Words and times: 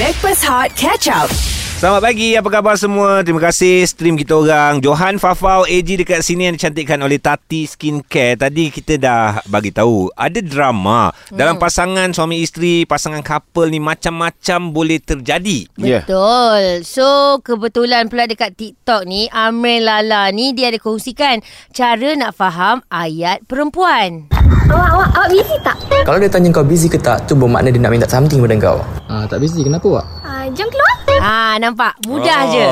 Backpass 0.00 0.40
Hot 0.48 0.72
Catch 0.72 1.04
Up. 1.12 1.28
Selamat 1.76 2.00
pagi, 2.00 2.32
apa 2.32 2.48
khabar 2.48 2.80
semua? 2.80 3.20
Terima 3.20 3.44
kasih 3.44 3.84
stream 3.84 4.16
kita 4.16 4.40
orang. 4.40 4.80
Johan 4.80 5.20
Fafau 5.20 5.68
AG 5.68 5.84
dekat 5.84 6.24
sini 6.24 6.48
yang 6.48 6.56
dicantikkan 6.56 6.96
oleh 7.04 7.20
Tati 7.20 7.68
Skincare. 7.68 8.40
Tadi 8.40 8.72
kita 8.72 8.96
dah 8.96 9.44
bagi 9.44 9.68
tahu 9.68 10.08
ada 10.16 10.40
drama 10.40 11.12
hmm. 11.12 11.36
dalam 11.36 11.60
pasangan 11.60 12.08
suami 12.16 12.40
isteri, 12.40 12.88
pasangan 12.88 13.20
couple 13.20 13.68
ni 13.68 13.84
macam-macam 13.84 14.72
boleh 14.72 14.96
terjadi. 14.96 15.68
Ya. 15.76 16.08
Betul. 16.08 16.88
So, 16.88 17.44
kebetulan 17.44 18.08
pula 18.08 18.24
dekat 18.24 18.56
TikTok 18.56 19.04
ni, 19.04 19.28
Amir 19.28 19.84
Lala 19.84 20.32
ni 20.32 20.56
dia 20.56 20.72
ada 20.72 20.80
kongsikan 20.80 21.44
cara 21.76 22.16
nak 22.16 22.32
faham 22.32 22.80
ayat 22.88 23.44
perempuan. 23.44 24.32
Awak, 24.70 24.90
awak, 24.94 25.08
awak 25.16 25.28
busy 25.30 25.56
tak? 25.62 25.76
Kalau 26.02 26.18
dia 26.18 26.30
tanya 26.30 26.48
kau 26.50 26.62
busy 26.62 26.86
ke 26.86 26.98
tak, 26.98 27.26
tu 27.26 27.34
bermakna 27.34 27.70
dia 27.70 27.82
nak 27.82 27.90
minta 27.90 28.06
something 28.06 28.38
pada 28.38 28.56
kau. 28.58 28.78
Ah, 29.06 29.24
tak 29.26 29.42
busy. 29.42 29.62
Kenapa, 29.62 29.86
Wak? 29.86 30.06
Uh, 30.22 30.44
jom 30.54 30.66
keluar. 30.66 30.94
Ha, 31.22 31.54
nampak? 31.56 31.94
Mudah 32.10 32.40
Oh. 32.42 32.50
je. 32.50 32.64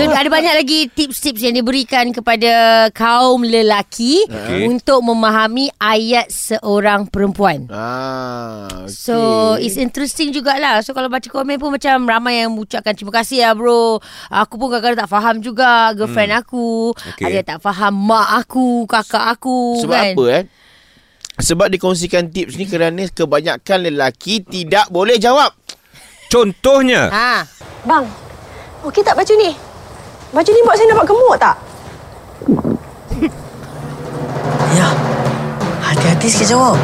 So, 0.00 0.02
ada 0.08 0.28
banyak 0.28 0.54
lagi 0.56 0.88
tips-tips 0.88 1.44
yang 1.44 1.52
diberikan 1.52 2.08
kepada 2.08 2.52
kaum 2.96 3.44
lelaki 3.44 4.24
Okey. 4.24 4.64
untuk 4.64 5.04
memahami 5.04 5.68
ayat 5.76 6.32
seorang 6.32 7.04
perempuan. 7.04 7.68
Ah, 7.68 8.64
okay. 8.88 8.88
So 8.88 9.16
it's 9.60 9.76
interesting 9.76 10.32
jugalah 10.32 10.80
So 10.80 10.96
kalau 10.96 11.12
baca 11.12 11.28
komen 11.28 11.60
pun 11.60 11.76
Macam 11.76 12.08
ramai 12.08 12.40
yang 12.40 12.56
ucapkan 12.56 12.96
Terima 12.96 13.12
kasih 13.20 13.44
lah 13.44 13.52
bro 13.52 14.00
Aku 14.32 14.56
pun 14.56 14.72
kadang-kadang 14.72 15.04
tak 15.04 15.12
faham 15.12 15.36
juga 15.44 15.92
Girlfriend 15.92 16.32
hmm. 16.32 16.40
aku 16.40 16.68
Okey. 16.96 17.24
Ada 17.28 17.34
yang 17.36 17.48
tak 17.52 17.60
faham 17.60 17.92
Mak 17.94 18.28
aku 18.44 18.88
Kakak 18.88 19.36
aku 19.36 19.84
Sebab 19.84 19.92
kan 19.92 20.08
apa 20.16 20.24
eh? 20.32 20.42
Sebab 21.38 21.70
dikongsikan 21.70 22.34
tips 22.34 22.58
ni 22.58 22.66
kerana 22.66 23.06
kebanyakan 23.06 23.86
lelaki 23.86 24.42
tidak 24.42 24.90
boleh 24.90 25.16
jawab. 25.22 25.54
Contohnya, 26.28 27.08
Ha. 27.08 27.46
Bang, 27.86 28.04
okey 28.84 29.00
tak 29.00 29.14
baju 29.14 29.32
ni? 29.38 29.54
Baju 30.34 30.50
ni 30.50 30.60
buat 30.66 30.76
saya 30.76 30.86
nampak 30.92 31.06
gemuk 31.08 31.36
tak? 31.38 31.56
Ya. 34.68 34.92
Hati-hati 35.80 36.28
sikit 36.28 36.52
jawab. 36.52 36.76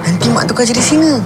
Nanti 0.00 0.32
mak 0.32 0.48
tukar 0.48 0.64
jadi 0.64 0.80
singa. 0.80 1.20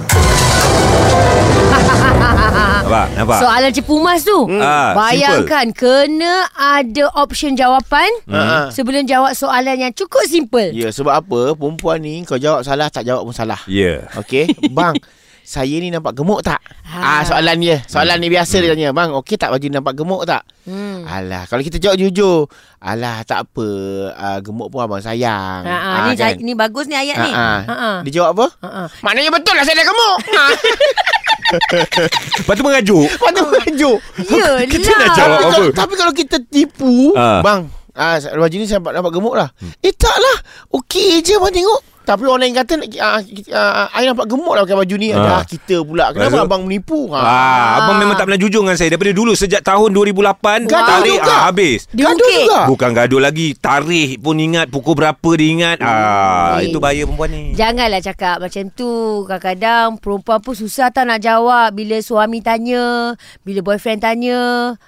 Nampak? 2.97 3.05
Nampak? 3.15 3.39
Soalan 3.41 3.71
cepu 3.71 3.95
mas 3.97 4.21
tu 4.21 4.39
Ah, 4.57 4.91
Bayangkan 4.93 5.65
Kena 5.71 6.33
ada 6.51 7.05
option 7.13 7.53
jawapan 7.53 8.07
Hmm. 8.25 8.67
Sebelum 8.69 9.03
jawab 9.03 9.31
soalan 9.31 9.75
yang 9.77 9.91
cukup 9.91 10.23
simple 10.25 10.71
Ya, 10.71 10.89
sebab 10.89 11.13
apa? 11.13 11.39
Perempuan 11.53 11.99
ni 11.99 12.23
kau 12.23 12.35
jawab 12.35 12.63
salah, 12.63 12.87
tak 12.87 13.03
jawab 13.03 13.23
pun 13.23 13.33
salah. 13.33 13.59
Ya. 13.65 14.07
Okey, 14.15 14.49
bang. 14.69 14.95
Saya 15.45 15.77
ni 15.77 15.93
nampak 15.93 16.17
gemuk 16.17 16.41
tak? 16.41 16.57
Ha. 16.89 16.97
Ah, 16.97 17.21
soalan 17.21 17.61
dia. 17.61 17.77
Soalan 17.85 18.17
ni 18.17 18.33
biasa 18.33 18.57
dia 18.57 18.73
tanya. 18.73 18.89
Bang, 18.89 19.13
okey 19.13 19.37
tak 19.37 19.53
baju 19.53 19.61
ni 19.61 19.69
nampak 19.71 19.93
gemuk 19.93 20.25
tak? 20.25 20.41
Hmm. 20.65 21.05
Alah, 21.05 21.45
kalau 21.45 21.61
kita 21.61 21.77
jawab 21.77 22.01
jujur. 22.01 22.49
Alah, 22.81 23.21
tak 23.21 23.45
apa. 23.45 23.67
Uh, 24.09 24.39
gemuk 24.41 24.73
pun 24.73 24.81
abang 24.81 24.97
sayang. 24.97 25.61
Ha, 25.61 25.69
ha, 25.69 25.89
Ah, 25.91 26.01
ni, 26.03 26.17
kan? 26.17 26.33
ni 26.41 26.57
bagus 26.57 26.89
ni 26.89 26.97
ayat 26.97 27.21
ni. 27.21 27.29
Ha, 27.29 27.37
ha. 27.37 27.57
Ha, 27.61 27.75
ha. 27.77 27.91
Dia 28.01 28.11
jawab 28.15 28.29
apa? 28.33 28.45
Ha, 28.57 28.67
ha. 28.67 28.83
Maknanya 29.05 29.29
betul 29.29 29.53
lah 29.53 29.61
saya 29.61 29.77
dah 29.77 29.85
gemuk. 29.85 30.17
Lepas 32.41 32.53
tu 32.55 32.63
mengajuk. 32.63 33.05
Patut 33.19 33.45
mengajuk. 33.51 33.97
Yelah. 34.27 34.65
Kita 34.67 34.89
nak 34.95 35.09
jawab 35.15 35.39
tapi, 35.39 35.45
apa? 35.45 35.51
kalau, 35.51 35.69
tapi 35.71 35.93
kalau 35.97 36.13
kita 36.13 36.37
tipu, 36.47 37.11
Ah. 37.15 37.41
bang, 37.41 37.67
ah, 37.95 38.15
baju 38.19 38.55
ni 38.55 38.65
saya 38.67 38.79
nampak, 38.79 38.93
nampak 38.95 39.11
gemuk 39.13 39.35
lah. 39.35 39.49
Eh 39.79 39.93
tak 39.95 40.15
lah. 40.15 40.37
Okey 40.71 41.23
je 41.23 41.35
bang 41.37 41.53
tengok. 41.53 41.94
Tapi 42.05 42.23
orang 42.23 42.41
lain 42.41 42.53
kata, 42.55 42.73
ah, 42.99 43.19
ah, 43.51 43.87
I 43.91 44.05
nampak 44.05 44.25
gemuk 44.25 44.53
lah 44.53 44.61
pakai 44.61 44.77
baju 44.77 44.95
ni. 44.95 45.09
Ah. 45.09 45.23
Ah. 45.31 45.43
kita 45.43 45.81
pula. 45.81 46.09
Kenapa 46.09 46.31
tu? 46.31 46.45
abang 46.45 46.61
menipu? 46.61 47.09
Ha. 47.09 47.17
Ah, 47.17 47.69
abang 47.79 47.97
memang 47.97 48.13
tak 48.13 48.25
pernah 48.25 48.37
jujur 48.37 48.61
dengan 48.61 48.75
saya 48.75 48.89
daripada 48.89 49.11
dulu 49.11 49.33
sejak 49.33 49.59
tahun 49.59 49.89
2008 49.89 50.65
Gaduh 50.65 50.85
tarikh 50.85 51.17
juga. 51.17 51.31
ah, 51.31 51.41
habis. 51.45 51.79
Dia 51.89 52.03
Gaduh 52.05 52.13
ungkit. 52.15 52.45
juga. 52.45 52.59
Bukan 52.67 52.89
gaduh 52.93 53.19
lagi, 53.19 53.47
tarikh 53.55 54.11
pun 54.17 54.37
ingat, 54.37 54.67
pukul 54.69 54.93
berapa 54.93 55.29
dia 55.33 55.49
ingat. 55.49 55.77
Ah, 55.81 56.57
Eh. 56.57 56.67
itu 56.67 56.77
bahaya 56.77 57.03
perempuan 57.03 57.29
ni. 57.29 57.43
Janganlah 57.53 57.99
cakap 57.99 58.37
macam 58.39 58.63
tu. 58.69 58.91
Kadang-kadang 59.25 59.97
perempuan 59.97 60.39
pun 60.39 60.53
susah 60.53 60.89
tak 60.89 61.03
nak 61.03 61.19
jawab 61.19 61.71
bila 61.71 61.97
suami 61.97 62.39
tanya, 62.39 63.13
bila 63.41 63.59
boyfriend 63.61 63.99
tanya. 63.99 64.41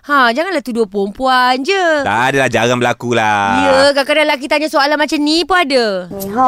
Ha, 0.04 0.30
janganlah 0.30 0.62
tuduh 0.62 0.86
perempuan 0.86 1.60
je. 1.60 1.86
Tak 2.04 2.22
adalah 2.30 2.48
jarang 2.48 2.78
berlaku 2.78 3.12
lah. 3.12 3.50
Ya, 3.60 3.78
kadang-kadang 3.92 4.26
lelaki 4.28 4.46
tanya 4.46 4.68
soalan 4.68 4.96
macam 4.96 5.18
ni 5.18 5.42
pun 5.42 5.58
ada. 5.58 5.86
Ha, 6.08 6.48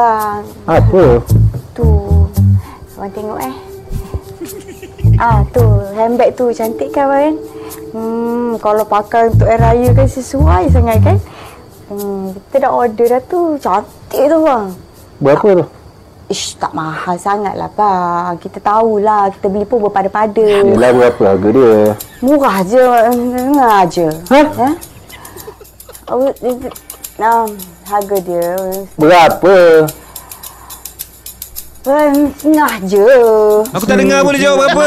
bang. 0.00 0.42
Apa? 0.64 1.04
Tu. 1.76 1.90
Abang 2.96 3.12
tengok 3.12 3.40
eh. 3.44 3.54
Ah, 5.20 5.44
tu. 5.52 5.64
Handbag 5.92 6.32
tu 6.32 6.48
cantik 6.56 6.96
kan, 6.96 7.12
abang? 7.12 7.36
Hmm, 7.92 8.56
kalau 8.56 8.88
pakai 8.88 9.28
untuk 9.28 9.44
air 9.52 9.60
raya 9.60 9.92
kan 9.92 10.08
sesuai 10.08 10.72
sangat 10.72 10.96
kan? 11.04 11.16
Hmm, 11.92 12.32
kita 12.32 12.64
dah 12.64 12.72
order 12.72 13.06
dah 13.18 13.22
tu. 13.28 13.60
Cantik 13.60 14.24
tu, 14.32 14.38
bang. 14.40 14.64
Berapa 15.20 15.48
tu? 15.60 15.64
Ish, 16.32 16.56
tak 16.56 16.72
mahal 16.72 17.20
sangat 17.20 17.52
lah, 17.52 17.68
bang. 17.76 18.32
Kita 18.40 18.64
tahulah. 18.64 19.28
Kita 19.36 19.46
beli 19.52 19.68
pun 19.68 19.84
berpada-pada. 19.84 20.46
Yelah 20.64 20.90
berapa 20.96 21.22
harga 21.36 21.48
dia? 21.52 21.72
Murah 22.24 22.58
je. 22.64 22.84
Tengah 23.36 23.80
je. 23.92 24.08
Ha? 24.32 24.40
Ha? 24.40 24.68
Oh, 26.10 26.32
nah, 27.20 27.44
harga 27.90 28.16
dia 28.22 28.54
Berapa? 28.94 29.90
Eh, 31.82 32.08
tengah 32.36 32.72
je. 32.84 33.08
Aku 33.70 33.84
tak 33.84 33.96
dengar 33.96 34.20
pun 34.20 34.32
dia 34.32 34.48
jawab 34.48 34.68
apa. 34.68 34.86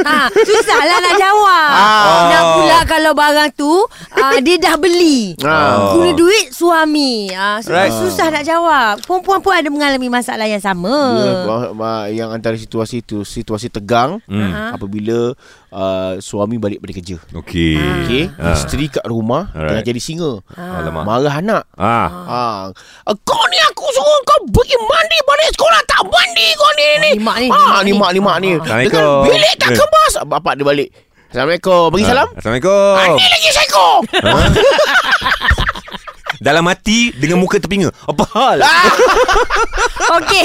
Ha, 0.00 0.16
susahlah 0.48 0.98
nak 0.98 1.14
jawab. 1.14 1.70
Ah. 1.70 2.24
Nak 2.28 2.42
pula 2.54 2.78
kalau 2.84 3.12
barang 3.12 3.50
tu 3.52 3.72
uh, 4.14 4.38
dia 4.40 4.56
dah 4.56 4.74
beli. 4.74 5.36
Ah. 5.40 5.92
Guna 5.92 6.10
duit 6.12 6.50
suami. 6.50 7.28
Uh, 7.28 7.58
so, 7.60 7.70
Right. 7.70 7.92
Susah 7.92 8.26
nak 8.30 8.42
jawab. 8.42 9.02
Perempuan 9.02 9.38
pun 9.38 9.52
ada 9.52 9.68
mengalami 9.68 10.08
masalah 10.08 10.46
yang 10.46 10.58
sama. 10.58 10.94
Ya, 11.18 11.32
bah- 11.44 11.72
bah- 11.72 12.08
yang 12.08 12.30
antara 12.30 12.56
situasi 12.56 13.00
tu 13.00 13.22
situasi 13.22 13.68
tegang 13.68 14.20
Hmm. 14.24 14.72
Apabila 14.72 15.32
uh, 15.70 16.12
suami 16.18 16.56
balik 16.56 16.80
dari 16.80 16.94
kerja. 16.94 17.16
Okey. 17.34 17.76
Okey, 17.76 18.24
Ah. 18.34 18.54
isteri 18.54 18.88
kat 18.88 19.04
rumah 19.04 19.50
Alright. 19.50 19.68
tengah 19.74 19.84
jadi 19.84 20.00
singa. 20.00 20.32
Alamak. 20.50 21.04
Marah 21.04 21.34
anak. 21.34 21.62
Ah. 21.74 22.08
Ah, 22.24 22.58
kau 23.18 23.42
ni 23.46 23.58
aku 23.62 23.84
suruh 23.88 24.20
kau 24.24 24.38
pergi 24.48 24.76
mandi 24.84 25.18
balik 25.22 25.48
sekolah 25.50 25.80
tak 25.84 26.00
mandi 26.04 26.46
kau 26.54 26.70
ni 26.72 26.86
ni. 26.98 27.10
Ni 27.12 27.20
mak 27.20 27.36
ni, 27.38 27.48
Ah, 27.48 27.80
ni 27.80 27.92
mak 27.92 28.10
ni 28.12 28.20
mak 28.20 28.36
ni. 28.38 28.50
Assalamualaikum. 28.54 28.94
Dengan 28.94 29.24
bilik 29.26 29.54
tak 29.56 29.70
Eh. 29.70 29.76
kemas. 29.76 30.12
Bapak 30.22 30.52
dia 30.54 30.64
balik. 30.64 30.88
Assalamualaikum. 31.28 31.82
Bagi 31.90 32.04
salam. 32.04 32.28
Assalamualaikum. 32.32 32.92
Ah, 32.94 33.06
ni 33.10 33.24
lagi 33.24 33.48
psycho. 33.50 33.86
Dalam 36.38 36.64
hati 36.64 37.10
dengan 37.12 37.38
muka 37.38 37.58
terpinga. 37.58 37.90
Apa 38.04 38.22
hal? 38.30 38.56
Okey. 40.18 40.44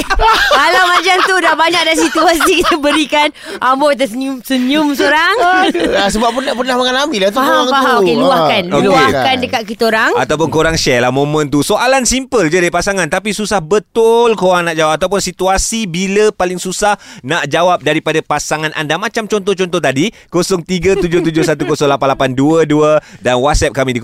Kalau 0.50 0.82
macam 0.86 1.16
tu 1.24 1.34
dah 1.38 1.54
banyak 1.54 1.82
dah 1.84 1.96
situasi 1.96 2.52
kita 2.60 2.74
berikan. 2.76 3.28
Amboi 3.58 3.94
tersenyum-senyum 3.94 4.92
seorang. 4.92 5.34
Ah, 5.94 6.06
sebab 6.06 6.32
pernah 6.32 6.52
pernah 6.52 6.74
mengalami 6.76 7.16
lah 7.18 7.28
tu 7.30 7.38
Faham, 7.38 7.62
orang 7.62 7.70
faham. 7.70 7.86
tu. 7.86 8.02
Okey, 8.02 8.14
luahkan. 8.16 8.62
Ah, 8.64 8.74
Okey. 8.74 8.84
Luahkan 8.84 9.34
dekat 9.38 9.62
kita 9.64 9.82
orang. 9.86 10.10
Ataupun 10.14 10.48
korang 10.48 10.74
share 10.74 10.98
lah 10.98 11.08
momen 11.08 11.46
tu 11.46 11.60
Soalan 11.60 12.04
simple 12.04 12.46
je 12.46 12.56
dari 12.56 12.68
pasangan 12.68 13.04
Tapi 13.06 13.30
susah 13.30 13.58
betul 13.58 14.32
korang 14.34 14.64
nak 14.64 14.74
jawab 14.74 14.96
Ataupun 14.96 15.18
situasi 15.18 15.84
bila 15.84 16.30
paling 16.30 16.56
susah 16.56 16.96
Nak 17.20 17.46
jawab 17.46 17.80
daripada 17.80 18.18
pasangan 18.20 18.70
anda 18.72 18.96
Macam 18.96 19.26
contoh-contoh 19.26 19.78
tadi 19.78 20.08
0377108822 20.28 23.20
Dan 23.20 23.34
WhatsApp 23.38 23.72
kami 23.72 23.90
di 23.92 24.00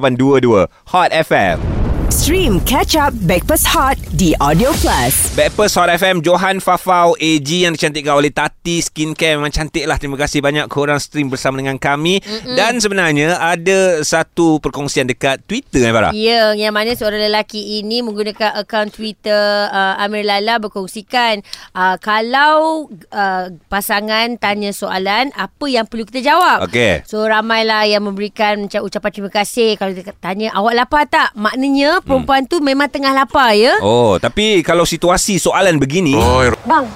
0173028822 0.00 0.68
Hot 0.86 1.10
FM 1.12 1.77
Stream 2.18 2.58
Catch 2.66 2.98
Up 2.98 3.14
Backpass 3.30 3.62
Hot 3.70 3.94
di 4.18 4.34
Audio 4.42 4.74
Plus. 4.82 5.38
Backpast 5.38 5.78
Hot 5.78 5.86
FM 5.86 6.18
Johan 6.18 6.58
Fafau 6.58 7.14
AG 7.14 7.46
yang 7.46 7.78
dicantikkan 7.78 8.18
oleh 8.18 8.34
Tati 8.34 8.82
Skincare 8.82 9.38
Memang 9.38 9.54
cantik 9.54 9.86
lah 9.86 10.02
Terima 10.02 10.18
kasih 10.18 10.42
banyak 10.42 10.66
korang 10.66 10.98
stream 10.98 11.30
bersama 11.30 11.62
dengan 11.62 11.78
kami 11.78 12.18
Mm-mm. 12.18 12.58
Dan 12.58 12.82
sebenarnya 12.82 13.38
ada 13.38 14.02
satu 14.02 14.58
perkongsian 14.58 15.06
dekat 15.06 15.46
Twitter 15.46 15.86
eh 15.86 15.94
Farah 15.94 16.10
Ya, 16.10 16.58
yang 16.58 16.74
mana 16.74 16.90
seorang 16.98 17.22
lelaki 17.22 17.78
ini 17.78 18.02
menggunakan 18.02 18.66
akaun 18.66 18.90
Twitter 18.90 19.70
uh, 19.70 20.02
Amir 20.02 20.26
Lala 20.26 20.58
berkongsikan 20.58 21.46
uh, 21.78 22.02
kalau 22.02 22.90
uh, 23.14 23.46
pasangan 23.70 24.34
tanya 24.42 24.74
soalan, 24.74 25.30
apa 25.38 25.70
yang 25.70 25.86
perlu 25.86 26.02
kita 26.02 26.34
jawab. 26.34 26.66
Okey. 26.66 27.06
So 27.06 27.22
ramailah 27.22 27.86
yang 27.86 28.02
memberikan 28.02 28.66
macam 28.66 28.82
ucapan 28.82 29.10
terima 29.14 29.30
kasih 29.30 29.78
kalau 29.78 29.94
dia 29.94 30.10
tanya 30.18 30.50
awak 30.58 30.74
lapar 30.74 31.06
tak? 31.06 31.30
Maknanya 31.38 32.02
perempuan 32.08 32.42
tu 32.48 32.64
memang 32.64 32.88
tengah 32.88 33.12
lapar 33.12 33.52
ya. 33.52 33.76
Oh, 33.84 34.16
tapi 34.16 34.64
kalau 34.64 34.88
situasi 34.88 35.36
soalan 35.36 35.76
begini, 35.76 36.16
oh. 36.16 36.48
Bang, 36.64 36.88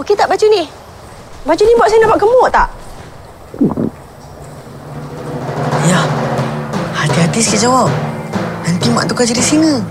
okey 0.00 0.16
tak 0.16 0.32
baju 0.32 0.46
ni? 0.48 0.64
Baju 1.44 1.62
ni 1.62 1.72
buat 1.76 1.88
saya 1.92 2.00
nampak 2.00 2.18
gemuk 2.24 2.48
tak? 2.48 2.68
Ya. 5.84 6.00
Hati-hati 6.96 7.40
sikit 7.44 7.68
jawab. 7.68 8.09
Nanti 8.70 8.86
mak 8.86 9.10
tukar 9.10 9.26
jadi 9.26 9.42
singa. 9.42 9.82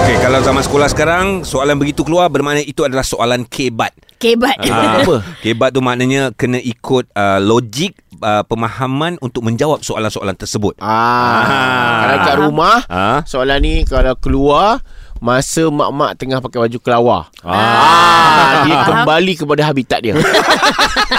Okey, 0.00 0.16
kalau 0.24 0.40
zaman 0.40 0.64
sekolah 0.64 0.88
sekarang 0.88 1.44
soalan 1.44 1.76
begitu 1.76 2.00
keluar 2.00 2.32
bermakna 2.32 2.64
itu 2.64 2.80
adalah 2.80 3.04
soalan 3.04 3.44
kebat. 3.44 3.92
Kebat. 4.16 4.56
Ah, 4.64 5.04
Apa? 5.04 5.20
Kebat 5.44 5.76
tu 5.76 5.84
maknanya 5.84 6.32
kena 6.32 6.56
ikut 6.56 7.12
uh, 7.12 7.36
logik 7.36 7.92
uh, 8.18 8.40
pemahaman 8.42 9.20
untuk 9.20 9.44
menjawab 9.44 9.84
soalan-soalan 9.84 10.32
tersebut. 10.32 10.80
Ah, 10.80 10.88
Ah. 10.88 11.96
kalau 12.00 12.16
kat 12.24 12.36
rumah, 12.40 12.78
Ah. 12.88 13.20
soalan 13.28 13.60
ni 13.60 13.84
kalau 13.84 14.16
keluar 14.16 14.80
masa 15.20 15.68
mak-mak 15.68 16.16
tengah 16.16 16.40
pakai 16.40 16.64
baju 16.64 16.78
kelawar. 16.80 17.22
Ah. 17.44 17.52
Ah, 17.52 18.52
dia 18.64 18.76
kembali 18.80 19.32
kepada 19.36 19.60
habitat 19.68 20.00
dia. 20.00 20.16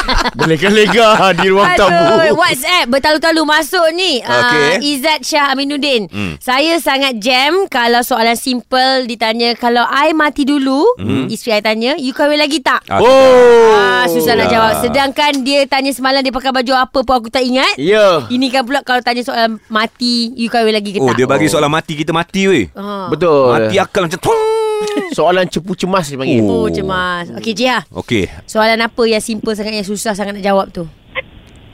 Berlega-lega 0.50 1.07
di 1.38 1.46
ruang 1.46 1.69
tamu. 1.78 2.34
WhatsApp 2.34 2.90
bertalu-talu 2.90 3.46
masuk 3.46 3.86
ni. 3.94 4.18
Okey. 4.18 4.81
Uh, 4.81 4.81
Izzat 4.81 5.22
Shah 5.22 5.54
Aminuddin. 5.54 6.10
Hmm. 6.10 6.42
Saya 6.42 6.81
sangat 6.81 7.22
jam 7.22 7.69
kalau 7.69 8.01
soalan 8.01 8.34
simple 8.34 9.06
ditanya 9.06 9.54
kalau 9.54 9.86
I 9.86 10.10
mati 10.12 10.42
dulu, 10.44 10.81
Hmm. 10.98 11.30
isteri 11.30 11.54
I 11.54 11.62
tanya, 11.62 11.94
you 11.96 12.12
kahwin 12.12 12.42
lagi 12.42 12.60
tak? 12.60 12.81
Ah, 12.90 12.98
Oh. 12.98 13.69
Ah, 13.72 14.06
susah 14.06 14.34
nak 14.34 14.50
ya. 14.50 14.51
jawab. 14.51 14.74
Sedangkan 14.81 15.46
dia 15.46 15.69
tanya 15.69 15.94
semalam 15.94 16.19
dia 16.19 16.34
pakai 16.34 16.50
baju 16.50 16.74
apa 16.75 17.00
pun 17.00 17.13
aku 17.16 17.30
tak 17.30 17.45
ingat. 17.45 17.78
Ya. 17.78 18.25
Ini 18.25 18.50
kan 18.50 18.66
pula 18.66 18.81
kalau 18.81 19.00
tanya 19.00 19.22
soalan 19.22 19.62
mati, 19.68 20.34
you 20.34 20.50
kahwin 20.50 20.74
lagi 20.74 20.92
ke 20.92 20.98
Oh, 20.98 21.07
tak? 21.07 21.16
dia 21.16 21.30
bagi 21.30 21.45
soalan 21.45 21.69
mati 21.69 21.94
kita 21.94 22.10
mati 22.10 22.42
weh. 22.44 22.66
Ah. 22.74 23.06
Betul. 23.06 23.54
Mati 23.54 23.78
akal 23.78 24.10
macam 24.10 24.18
tung. 24.19 24.42
Soalan 25.18 25.46
cepu 25.50 25.74
cemas 25.76 26.08
dia 26.08 26.18
panggil. 26.18 26.44
Oh, 26.46 26.68
cemas. 26.70 27.30
Okey, 27.38 27.54
Jia. 27.54 27.84
Okey. 27.92 28.30
Soalan 28.46 28.80
apa 28.80 29.02
yang 29.06 29.22
simple 29.22 29.54
sangat, 29.54 29.74
yang 29.76 29.88
susah 29.88 30.14
sangat 30.16 30.38
nak 30.38 30.46
jawab 30.46 30.68
tu? 30.70 30.86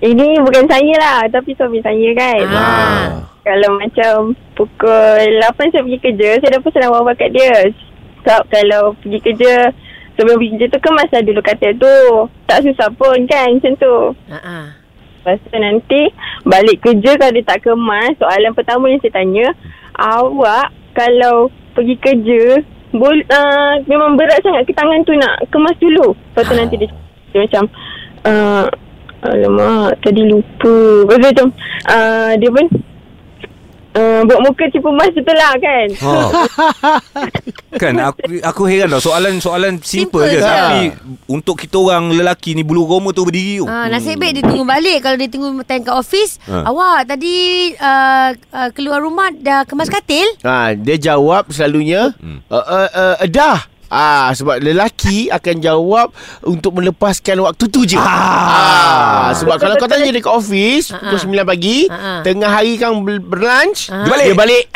Ini 0.04 0.44
bukan 0.44 0.68
saya 0.68 0.94
lah 1.00 1.20
Tapi 1.32 1.56
suami 1.56 1.80
saya 1.80 2.10
kan 2.14 2.40
Ah. 2.52 3.08
Kalau 3.42 3.80
macam 3.80 4.36
Pukul 4.54 5.40
8 5.40 5.72
saya 5.72 5.82
pergi 5.82 6.00
kerja 6.04 6.30
Saya 6.44 6.50
dah 6.58 6.62
pesan 6.62 6.86
awal-awal 6.86 7.16
kat 7.16 7.32
dia 7.32 7.72
Sebab 8.22 8.44
kalau 8.52 8.94
pergi 9.00 9.20
kerja 9.24 9.54
Sebelum 10.20 10.36
pergi 10.38 10.52
kerja 10.60 10.68
tu 10.76 10.80
kemas 10.84 11.10
lah 11.16 11.24
dulu 11.24 11.42
katil 11.42 11.74
tu 11.80 11.98
Tak 12.46 12.60
susah 12.68 12.90
pun 12.94 13.18
kan 13.26 13.56
macam 13.56 13.74
tu 13.80 13.96
Ha 14.30 14.40
ah. 14.44 14.68
Lepas 15.24 15.42
tu 15.42 15.58
nanti 15.58 16.02
Balik 16.44 16.84
kerja 16.84 17.16
kalau 17.16 17.34
dia 17.34 17.46
tak 17.48 17.64
kemas 17.64 18.14
Soalan 18.20 18.52
pertama 18.52 18.92
yang 18.92 19.00
saya 19.00 19.16
tanya 19.16 19.48
Awak 19.96 20.68
Kalau 20.92 21.50
pergi 21.72 21.96
kerja 21.98 22.44
bol, 22.94 23.16
uh, 23.16 23.74
Memang 23.88 24.20
berat 24.20 24.42
sangat. 24.44 24.68
Ke 24.68 24.74
tangan 24.76 25.02
tu 25.08 25.14
nak 25.18 25.42
kemas 25.50 25.78
dulu. 25.82 26.14
Lepas 26.14 26.46
tu 26.46 26.56
nanti 26.58 26.76
dia, 26.78 26.90
dia 27.34 27.40
macam 27.42 27.64
uh, 28.28 28.66
Alamak 29.26 29.98
Tadi 30.04 30.22
lupa. 30.28 30.78
Lepas 31.06 31.18
tu 31.18 31.28
macam 31.34 31.48
uh, 31.90 32.32
Dia 32.38 32.50
pun 32.52 32.68
uh, 33.96 34.22
Buat 34.22 34.40
muka 34.42 34.66
cipu 34.68 34.90
mas 34.92 35.10
betul 35.10 35.34
lah 35.34 35.54
kan 35.56 35.88
Oh. 36.00 36.30
kan 37.82 37.94
aku 38.02 38.22
aku 38.42 38.62
heran 38.66 38.88
tau 38.90 39.02
soalan-soalan 39.02 39.80
simple, 39.80 40.22
Simple 40.22 40.30
je 40.30 40.38
je. 40.38 40.44
tapi 40.44 40.82
untuk 41.28 41.56
kita 41.58 41.76
orang 41.76 42.10
lelaki 42.10 42.52
ni 42.52 42.62
bulu 42.62 42.86
roma 42.86 43.12
tu 43.12 43.24
berdiri 43.24 43.60
tu. 43.60 43.66
Ah, 43.66 43.88
nasib 43.88 44.16
baik 44.16 44.32
dia 44.34 44.44
tunggu 44.44 44.64
balik 44.64 45.02
Kalau 45.02 45.16
dia 45.16 45.28
tunggu 45.28 45.48
time 45.64 45.84
kat 45.84 45.94
office 45.94 46.38
Ha. 46.46 46.62
Awak 46.64 47.10
tadi 47.10 47.36
uh, 47.76 48.30
uh, 48.52 48.70
Keluar 48.72 49.00
rumah 49.00 49.32
Dah 49.34 49.64
kemas 49.64 49.88
katil 49.88 50.26
Ha, 50.42 50.74
dia 50.74 50.96
jawab 50.96 51.50
selalunya 51.50 52.14
Hmm. 52.16 52.40
uh, 52.48 52.56
uh, 52.56 52.88
uh, 53.16 53.28
dah. 53.28 53.66
Ah 53.96 54.28
sebab 54.30 54.60
lelaki 54.60 55.32
akan 55.32 55.56
jawab 55.58 56.12
untuk 56.44 56.76
melepaskan 56.76 57.40
waktu 57.40 57.64
tu 57.66 57.88
je. 57.88 57.96
Ah, 57.96 59.32
sebab 59.32 59.56
kalau 59.56 59.80
kau 59.80 59.88
tanya 59.88 60.12
dia 60.12 60.20
kat 60.20 60.30
office 60.30 60.92
Ah, 60.92 61.00
pukul 61.00 61.40
ah. 61.40 61.48
9 61.48 61.48
pagi, 61.48 61.78
Ah, 61.88 61.96
ah. 61.96 62.20
tengah 62.22 62.52
hari 62.52 62.76
kang 62.76 63.00
ber- 63.02 63.24
berlunch, 63.24 63.88
Ah. 63.88 64.04
dia 64.04 64.12
balik. 64.12 64.26
Dia 64.28 64.36
balik. 64.36 64.66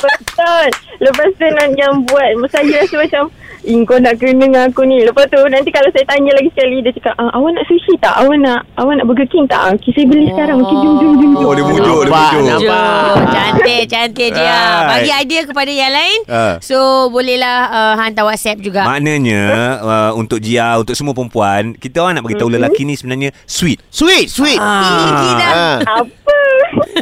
Betul 0.00 0.66
Lepas 0.98 1.28
tu 1.36 1.44
nak 1.46 1.68
yang 1.76 1.94
buat 2.04 2.32
Saya 2.48 2.80
rasa 2.80 2.96
macam 2.98 3.24
Eh, 3.60 3.76
kau 3.84 4.00
nak 4.00 4.16
kena 4.16 4.48
dengan 4.48 4.72
aku 4.72 4.88
ni 4.88 5.04
Lepas 5.04 5.28
tu 5.28 5.36
nanti 5.52 5.68
kalau 5.68 5.92
saya 5.92 6.00
tanya 6.08 6.32
lagi 6.32 6.48
sekali 6.56 6.80
Dia 6.80 6.96
cakap 6.96 7.12
ah, 7.20 7.28
Awak 7.36 7.50
nak 7.60 7.64
sushi 7.68 7.92
tak? 8.00 8.16
Awak 8.16 8.36
nak 8.40 8.60
Awak 8.80 8.92
nak 8.96 9.04
Burger 9.04 9.28
King 9.28 9.44
tak? 9.44 9.76
Okay 9.76 9.92
saya 9.92 10.06
beli 10.08 10.32
sekarang 10.32 10.64
Okay 10.64 10.76
jom 10.80 10.94
jom 10.96 11.12
jom, 11.20 11.30
jom. 11.36 11.44
Oh, 11.44 11.52
dia 11.52 11.64
mujuk, 11.64 12.00
dia 12.06 12.12
mujuk. 12.14 12.42
nampak. 12.46 13.10
Oh, 13.10 13.24
cantik, 13.32 13.82
cantik 13.90 14.30
dia. 14.32 14.46
Right. 14.46 14.86
Bagi 14.86 15.10
idea 15.24 15.40
kepada 15.48 15.70
yang 15.72 15.92
lain. 15.92 16.18
Ah. 16.28 16.54
So, 16.62 17.08
bolehlah 17.10 17.58
uh, 17.72 17.94
hantar 17.98 18.24
WhatsApp 18.28 18.60
juga. 18.60 18.86
Maknanya 18.86 19.42
uh, 19.80 20.10
untuk 20.14 20.38
Jia, 20.38 20.76
untuk 20.78 20.94
semua 20.94 21.16
perempuan, 21.16 21.74
kita 21.74 22.04
orang 22.04 22.20
nak 22.20 22.24
bagi 22.28 22.38
tahu 22.38 22.52
lelaki 22.52 22.84
ni 22.84 22.94
sebenarnya 22.94 23.32
sweet. 23.48 23.80
Sweet, 23.88 24.28
sweet. 24.30 24.60
Ah. 24.60 25.16
Gila. 25.24 25.48
Ah. 25.50 25.78
Apa? 26.04 26.38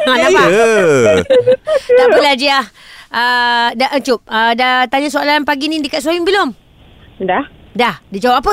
Ha, 0.07 0.11
nampak? 0.23 0.47
Ya. 0.49 0.67
Tak 1.93 2.07
apalah, 2.09 2.35
Jia. 2.39 2.61
Uh, 3.09 3.69
dah, 3.73 3.89
uh, 3.91 4.01
Cup, 4.01 4.21
uh, 4.23 4.53
dah 4.53 4.85
tanya 4.85 5.09
soalan 5.09 5.43
pagi 5.43 5.67
ni 5.67 5.79
dekat 5.79 6.01
suami 6.01 6.21
belum? 6.21 6.53
Dah 7.21 7.45
Dah. 7.73 7.97
Dia 8.09 8.21
jawab 8.21 8.43
apa? 8.43 8.53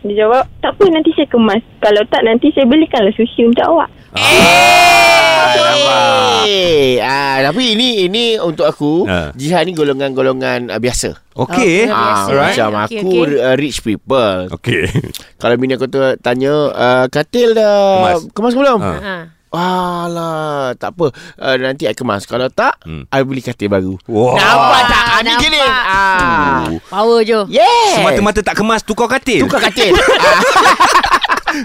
Dia 0.00 0.14
jawab 0.18 0.48
Tak 0.58 0.74
apa 0.74 0.84
nanti 0.88 1.12
saya 1.12 1.28
kemas 1.28 1.60
Kalau 1.78 2.00
tak 2.08 2.24
nanti 2.24 2.48
saya 2.50 2.64
belikanlah 2.64 3.12
sushi 3.12 3.44
untuk 3.44 3.62
awak 3.62 3.88
Ah, 4.10 5.54
nampak. 5.54 6.42
Eh, 6.42 6.98
ah, 6.98 7.38
tapi 7.40 7.74
ini 7.74 8.04
ini 8.04 8.24
untuk 8.36 8.66
aku, 8.66 9.06
Ah. 9.06 9.30
jihad 9.32 9.62
ni 9.62 9.72
golongan-golongan 9.72 10.66
uh, 10.66 10.76
biasa. 10.76 11.14
Okey. 11.32 11.86
Oh, 11.86 11.94
Ah, 11.94 12.26
macam 12.26 12.68
Okey, 12.84 12.98
aku 12.98 13.08
okey. 13.08 13.38
uh, 13.38 13.54
rich 13.54 13.80
people. 13.80 14.50
Okey. 14.50 14.90
Kalau 15.38 15.54
bini 15.56 15.74
aku 15.74 15.86
tu 15.86 16.02
tanya 16.18 16.52
uh, 16.68 17.06
katil 17.06 17.54
dah 17.54 18.18
Kemas. 18.18 18.20
kemas, 18.34 18.54
belum? 18.56 18.78
Ah. 18.80 18.98
Ha. 18.98 19.14
Alah, 19.50 20.78
tak 20.78 20.94
apa. 20.94 21.10
Uh, 21.34 21.56
nanti 21.58 21.90
I 21.90 21.94
kemas. 21.94 22.22
Kalau 22.22 22.46
tak, 22.50 22.78
Hmm. 22.86 23.02
hmm. 23.02 23.10
I 23.10 23.22
beli 23.26 23.42
katil 23.42 23.66
baru. 23.66 23.98
Wah. 24.06 24.38
Nampak 24.38 24.82
tak? 24.86 25.04
Ah, 25.10 25.20
ni 25.20 25.34
nampak. 25.34 25.42
jenis. 25.42 25.66
Ah. 25.66 26.70
Power 26.86 27.26
je. 27.26 27.40
Yeah. 27.50 27.98
Semata-mata 27.98 28.46
tak 28.46 28.54
kemas 28.54 28.86
tukar 28.86 29.10
katil. 29.10 29.42
Tukar 29.42 29.58
katil. 29.66 29.98
ah. 30.22 30.38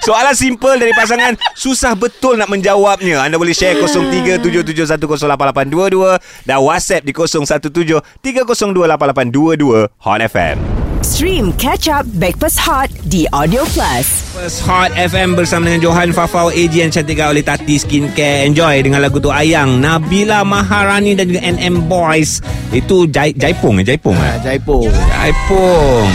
Soalan 0.01 0.33
simple 0.33 0.81
dari 0.81 0.89
pasangan 0.97 1.37
Susah 1.53 1.93
betul 1.93 2.41
nak 2.41 2.49
menjawabnya 2.49 3.21
Anda 3.21 3.37
boleh 3.37 3.53
share 3.53 3.77
0377108822 3.77 6.41
Dan 6.41 6.57
WhatsApp 6.65 7.05
di 7.05 7.13
0173028822 7.13 9.93
Hot 10.01 10.21
FM 10.25 10.84
Stream 11.06 11.54
Catch 11.62 11.86
Up 11.86 12.02
Backpass 12.18 12.57
Hot 12.57 12.90
di 13.06 13.30
Audio 13.30 13.62
Plus. 13.78 14.25
First 14.34 14.66
Hot 14.66 14.90
FM 14.98 15.38
bersama 15.38 15.69
dengan 15.69 15.86
Johan 15.86 16.10
Fafau 16.10 16.50
AG 16.50 16.74
yang 16.74 16.90
cantikkan 16.90 17.30
oleh 17.30 17.46
Tati 17.46 17.78
Skincare. 17.78 18.50
Enjoy 18.50 18.81
dengan 18.81 19.06
lagu 19.06 19.22
tu 19.22 19.30
Ayang 19.30 19.78
Nabila 19.78 20.42
Maharani 20.42 21.13
dan 21.13 21.30
juga 21.30 21.46
NM 21.46 21.86
Boys. 21.86 22.42
Itu 22.74 23.06
Jai, 23.06 23.38
Jaipong 23.38 23.86
eh? 23.86 23.86
Jaipong 23.86 24.18
eh? 24.18 24.34
Ah, 24.34 24.38
Jaipong. 24.42 24.90
Jaipong. 24.90 26.10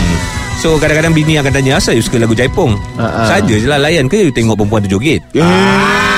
So 0.59 0.75
kadang-kadang 0.75 1.15
bini 1.15 1.39
akan 1.39 1.55
tanya 1.55 1.79
Asal 1.79 1.95
you 1.95 2.03
suka 2.03 2.19
lagu 2.19 2.35
Jaipong? 2.35 2.75
Ha, 2.99 3.07
ha. 3.07 3.21
Saja 3.31 3.55
je 3.55 3.65
lah 3.71 3.79
layan 3.79 4.11
ke 4.11 4.19
you 4.19 4.35
tengok 4.35 4.59
perempuan 4.59 4.83
tu 4.83 4.99
joget? 4.99 5.23
Ah, 5.39 6.10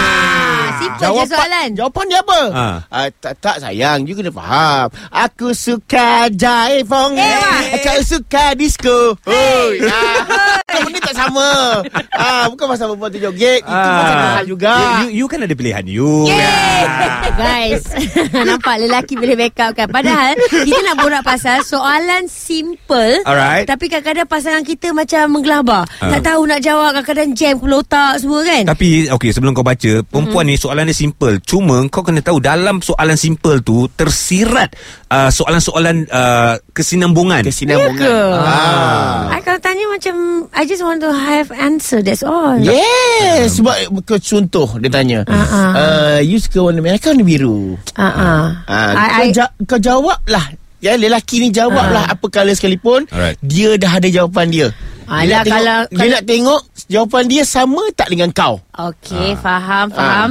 simple 1.05 1.19
je 1.19 1.33
soalan. 1.33 1.67
Jawapan 1.74 2.05
dia 2.05 2.19
apa? 2.19 2.41
Ha. 2.50 2.67
Ah, 2.88 3.07
tak, 3.12 3.33
tak 3.38 3.55
sayang, 3.60 4.00
you 4.03 4.13
kena 4.13 4.29
faham. 4.29 4.88
Aku 5.10 5.51
suka 5.51 6.07
jaipong. 6.29 7.13
Eh, 7.13 7.33
Wak. 7.33 7.62
Kau 7.81 8.00
suka 8.01 8.45
disco. 8.53 8.98
Oi. 9.24 9.83
Ah. 9.83 10.60
Kamu 10.65 10.89
ni 10.89 11.00
tak 11.00 11.13
sama. 11.13 11.81
Ah, 12.10 12.45
bukan 12.48 12.65
pasal 12.67 12.89
perempuan 12.89 13.10
tu 13.10 13.19
joget. 13.19 13.62
Itu 13.62 13.69
Ah. 13.69 13.98
macam 14.00 14.17
hal 14.33 14.45
juga. 14.45 14.74
you, 14.74 14.88
you, 15.05 15.10
you 15.15 15.25
kan 15.25 15.39
ada 15.39 15.51
pilihan 15.51 15.86
you 15.86 16.25
Yeah. 16.25 16.86
Guys 17.33 17.83
Nampak 18.48 18.77
lelaki 18.77 19.15
boleh 19.15 19.33
backup 19.36 19.74
kan 19.74 19.88
Padahal 19.88 20.38
Kita 20.38 20.79
nak 20.83 20.95
borak 20.98 21.24
pasal 21.24 21.62
Soalan 21.62 22.27
simple 22.27 23.24
Alright. 23.24 23.65
Tapi 23.65 23.88
kadang-kadang 23.88 24.27
pasangan 24.27 24.62
kita 24.62 24.91
Macam 24.91 25.31
menggelabah 25.31 25.86
Ah. 25.98 26.10
Tak 26.12 26.22
tahu 26.27 26.45
nak 26.45 26.60
jawab 26.60 26.93
Kadang-kadang 26.93 27.29
jam 27.33 27.53
Kepala 27.55 27.75
otak 27.79 28.13
semua 28.19 28.41
kan 28.43 28.63
Tapi 28.65 29.10
okay 29.10 29.29
sebelum 29.29 29.51
kau 29.51 29.65
baca 29.65 29.91
Perempuan 30.03 30.45
ni 30.45 30.55
soalan 30.55 30.86
dia 30.93 31.01
simple 31.01 31.41
Cuma 31.41 31.81
kau 31.89 32.05
kena 32.05 32.21
tahu 32.21 32.38
Dalam 32.38 32.77
soalan 32.79 33.17
simple 33.17 33.59
tu 33.59 33.89
Tersirat 33.89 34.77
uh, 35.09 35.33
Soalan-soalan 35.33 36.05
uh, 36.05 36.62
Kesinambungan 36.69 37.41
Kesinambungan. 37.41 37.97
Ya 37.97 38.05
ke? 38.05 38.15
Ah. 38.38 39.33
I 39.33 39.41
kalau 39.41 39.57
tanya 39.57 39.85
macam 39.89 40.15
I 40.53 40.63
just 40.63 40.85
want 40.85 41.01
to 41.01 41.09
have 41.09 41.50
answer 41.50 42.05
That's 42.05 42.21
all 42.21 42.62
Yes 42.62 43.57
Sebab 43.57 43.73
ke 44.05 44.21
contoh 44.21 44.77
Dia 44.77 44.93
tanya 44.93 45.19
Ah, 45.25 45.41
ah. 45.41 45.71
uh, 45.73 46.19
You 46.21 46.38
suka 46.38 46.62
warna 46.62 46.77
merah 46.79 47.01
Kan 47.01 47.17
warna 47.17 47.25
biru 47.25 47.73
uh 47.97 48.05
-uh. 48.05 48.43
Ah, 48.69 48.91
I, 48.93 49.09
kau, 49.09 49.25
I, 49.25 49.29
ja- 49.33 49.53
kau 49.65 49.79
jawab 49.81 50.21
lah 50.29 50.45
Ya, 50.83 51.00
lelaki 51.00 51.39
ni 51.39 51.47
jawab 51.47 51.95
lah 51.95 52.12
apa 52.12 52.27
colour 52.27 52.51
sekalipun. 52.51 53.07
Alright. 53.07 53.39
Dia 53.39 53.79
dah 53.79 54.03
ada 54.03 54.07
jawapan 54.12 54.51
dia. 54.51 54.67
Alah, 55.07 55.23
dia, 55.23 55.31
nak 55.31 55.43
tengok, 55.47 55.55
kalau- 55.55 55.85
dia 55.88 55.95
kalau- 55.95 56.12
nak 56.12 56.23
tengok 56.27 56.62
jawapan 56.88 57.24
dia 57.28 57.44
sama 57.44 57.82
tak 57.96 58.12
dengan 58.12 58.30
kau. 58.32 58.60
Okay 58.74 59.38
faham 59.40 59.88
Faham 59.92 60.30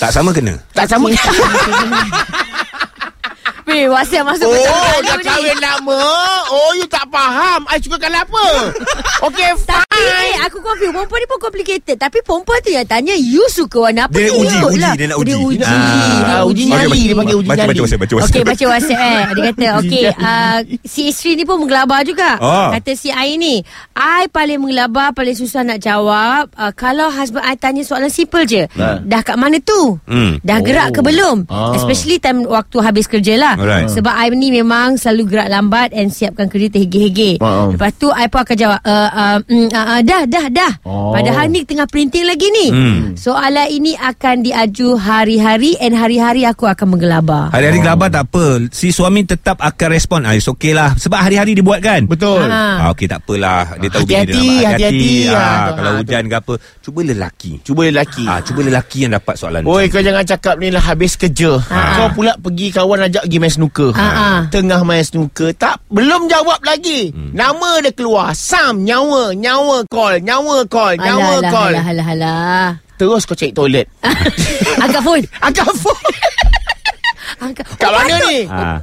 Tak 0.00 0.10
sama 0.12 0.30
kena 0.32 0.54
Tak 0.72 0.86
sama. 0.88 1.10
Weh, 3.70 3.86
WhatsApp 3.86 4.26
masuk 4.26 4.50
Oh, 4.50 4.96
dah 5.00 5.16
kahwin 5.16 5.54
lama. 5.56 6.02
Oh, 6.48 6.74
you 6.74 6.84
tak 6.84 7.06
faham. 7.06 7.62
I 7.64 7.78
suka 7.78 7.96
kalau 7.96 8.18
apa? 8.18 8.44
Okay, 9.30 9.52
Tapi 9.54 10.00
fine. 10.00 10.32
eh, 10.32 10.40
aku 10.42 10.58
confuse 10.58 10.88
Perempuan 10.90 11.20
ni 11.20 11.28
pun 11.28 11.38
complicated 11.38 11.92
Tapi 11.94 12.18
perempuan 12.20 12.56
tu 12.58 12.72
yang 12.72 12.88
tanya 12.88 13.12
You 13.12 13.44
suka 13.46 13.76
warna 13.78 14.08
apa 14.08 14.16
Dia 14.16 14.32
You 14.32 14.40
uji, 14.40 14.56
uji, 14.64 14.80
lah. 14.80 14.94
dia 14.96 15.06
nak 15.06 15.18
Dia 15.20 15.36
uji. 15.36 15.60
uji 15.60 15.60
Ah. 15.60 15.76
Dia 15.76 16.24
Ah, 16.30 16.42
uji 16.42 16.52
uji 16.56 16.64
nyali. 16.66 17.00
Dia 17.02 17.14
panggil 17.14 17.36
uji 17.36 17.46
baca, 17.46 17.58
nyali. 17.58 17.68
baca 17.68 17.80
WhatsApp, 17.80 18.00
baca 18.00 18.14
WhatsApp. 18.16 18.32
Okey 18.32 18.42
baca 18.42 18.64
WhatsApp 18.66 18.96
eh. 18.98 19.20
Dia 19.30 19.42
kata 19.46 19.66
okey 19.80 20.04
uh, 20.10 20.58
si 20.82 21.00
isteri 21.06 21.30
ni 21.36 21.44
pun 21.44 21.56
menggelabah 21.58 22.00
juga. 22.02 22.30
Oh. 22.40 22.68
Kata 22.72 22.90
si 22.94 23.08
I 23.08 23.36
ni, 23.36 23.60
I 23.92 24.24
paling 24.26 24.58
menggelabah, 24.58 25.12
paling 25.12 25.36
susah 25.36 25.60
nak 25.62 25.78
jawab 25.78 26.48
uh, 26.54 26.72
kalau 26.72 27.06
husband 27.08 27.44
I 27.44 27.54
tanya 27.54 27.84
soalan 27.84 28.08
simple 28.08 28.42
je. 28.42 28.64
Dah 29.04 29.20
kat 29.20 29.36
mana 29.36 29.60
tu? 29.60 30.00
Hmm. 30.06 30.40
Dah 30.40 30.58
gerak 30.58 30.96
ke 30.96 31.04
belum? 31.04 31.44
Ah. 31.46 31.76
Especially 31.76 32.16
time 32.16 32.42
waktu 32.42 32.80
habis 32.80 33.04
kerja 33.04 33.36
lah. 33.36 33.54
Alright. 33.60 33.92
Sebab 33.92 34.14
I 34.16 34.32
ni 34.32 34.48
memang 34.48 34.96
selalu 34.96 35.28
gerak 35.28 35.48
lambat 35.52 35.92
and 35.92 36.08
siapkan 36.08 36.48
kerja 36.48 36.72
terhege-hege. 36.72 37.36
Ah. 37.44 37.68
Lepas 37.68 37.92
tu 37.94 38.08
I 38.08 38.26
pun 38.26 38.40
akan 38.40 38.56
jawab, 38.56 38.80
uh, 38.80 39.10
uh, 39.12 39.36
mm, 39.44 39.68
uh, 39.68 39.86
uh, 39.92 40.00
dah, 40.00 40.22
dah, 40.24 40.46
dah. 40.48 40.72
Oh. 40.82 41.12
Padahal 41.12 41.52
ni 41.52 41.68
tengah 41.68 41.84
printing 41.84 42.24
lagi 42.24 42.48
ni. 42.48 42.66
Hmm. 42.72 42.98
Soalan 43.14 43.68
ini 43.68 43.92
akan 43.94 44.40
diaju 44.40 44.96
hari-hari 44.96 45.76
and 45.76 45.92
hari-hari 45.92 46.48
aku 46.48 46.64
akan 46.64 46.96
menggelabah. 46.96 47.52
Hari-hari 47.52 47.84
gelabah 47.84 48.08
tak 48.08 48.24
apa. 48.32 48.64
Si 48.72 48.88
suami 48.88 49.28
tetap 49.28 49.60
akan 49.60 49.88
respon. 49.92 50.24
Ah, 50.24 50.32
it's 50.32 50.48
okay 50.48 50.72
lah. 50.72 50.96
Sebab 50.96 51.20
hari-hari 51.20 51.52
dia 51.52 51.64
buat 51.66 51.84
kan. 51.84 52.08
Betul. 52.08 52.48
Ah. 52.48 52.88
Ah, 52.88 52.88
okey 52.96 53.04
tak 53.04 53.20
apalah. 53.20 53.76
Dia 53.76 53.88
tahu 53.92 54.06
bini 54.08 54.24
dia 54.24 54.40
Hati-hati, 54.40 54.48
hati-hati. 54.64 55.12
Ah, 55.28 55.36
Ah, 55.36 55.58
tu. 55.60 55.72
kalau 55.76 55.90
Ah, 55.90 55.96
hujan 56.00 56.22
ke 56.24 56.36
apa, 56.38 56.54
cuba 56.80 57.00
lelaki. 57.02 57.52
Cuba 57.60 57.80
lelaki. 57.84 58.24
Ah, 58.24 58.40
cuba 58.40 58.60
lelaki 58.62 58.98
yang 59.04 59.12
dapat 59.12 59.34
soalan. 59.36 59.62
Oi, 59.66 59.84
kau 59.90 60.00
jangan 60.00 60.24
cakap 60.24 60.54
ni 60.56 60.68
lah 60.70 60.80
habis 60.80 61.18
kerja. 61.18 61.58
Ah. 61.68 61.98
Kau 61.98 62.08
pula 62.14 62.32
pergi 62.38 62.70
kawan 62.70 63.10
ajak 63.10 63.26
pergi 63.26 63.38
main 63.40 63.48
snooker. 63.48 63.90
Ah. 63.96 64.44
Tengah 64.52 64.84
main 64.84 65.00
snooker, 65.00 65.56
tak 65.56 65.80
belum 65.88 66.28
jawab 66.28 66.60
lagi. 66.60 67.08
Hmm. 67.10 67.32
Nama 67.32 67.80
dia 67.80 67.92
keluar. 67.96 68.36
Sam, 68.36 68.84
nyawa, 68.84 69.32
nyawa 69.32 69.88
call, 69.88 70.20
nyawa 70.20 70.68
call, 70.68 71.00
nyawa 71.00 71.40
Alah, 71.40 71.50
call. 71.50 71.72
alah, 71.72 71.86
alah, 71.88 72.08
alah. 72.12 72.68
Terus 73.00 73.24
kau 73.24 73.32
cek 73.32 73.56
toilet. 73.56 73.88
Angkat 74.84 75.00
phone. 75.00 75.24
Angkat 75.48 75.72
phone. 75.80 76.12
Angkat. 77.48 77.64
Kat 77.80 77.88
mana 77.88 78.16
ni? 78.28 78.44
Ah. 78.44 78.76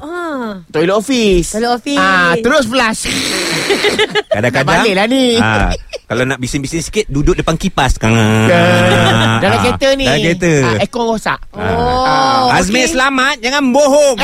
Toilet 0.73 0.97
office. 0.97 1.53
Toilet 1.53 1.77
office. 1.77 2.01
Ah, 2.01 2.33
terus 2.41 2.65
flash. 2.65 3.05
kadang-kadang 4.33 4.65
Nak 4.65 4.81
balik 4.81 4.93
lah 4.97 5.05
ni. 5.05 5.25
Ah, 5.37 5.69
kalau 6.07 6.23
nak 6.23 6.39
bising-bising 6.39 6.79
sikit 6.79 7.03
duduk 7.11 7.35
depan 7.35 7.59
kipas. 7.59 7.99
Ah, 7.99 8.47
Dalam 9.43 9.57
kereta 9.59 9.91
ni. 9.99 10.07
Dalam 10.07 10.23
kereta. 10.23 10.53
Ah, 10.63 10.79
aircon 10.79 11.03
rosak. 11.03 11.39
Oh, 11.51 12.47
Azmi 12.47 12.87
okey. 12.87 12.95
selamat 12.95 13.43
Jangan 13.43 13.63
bohong 13.75 14.17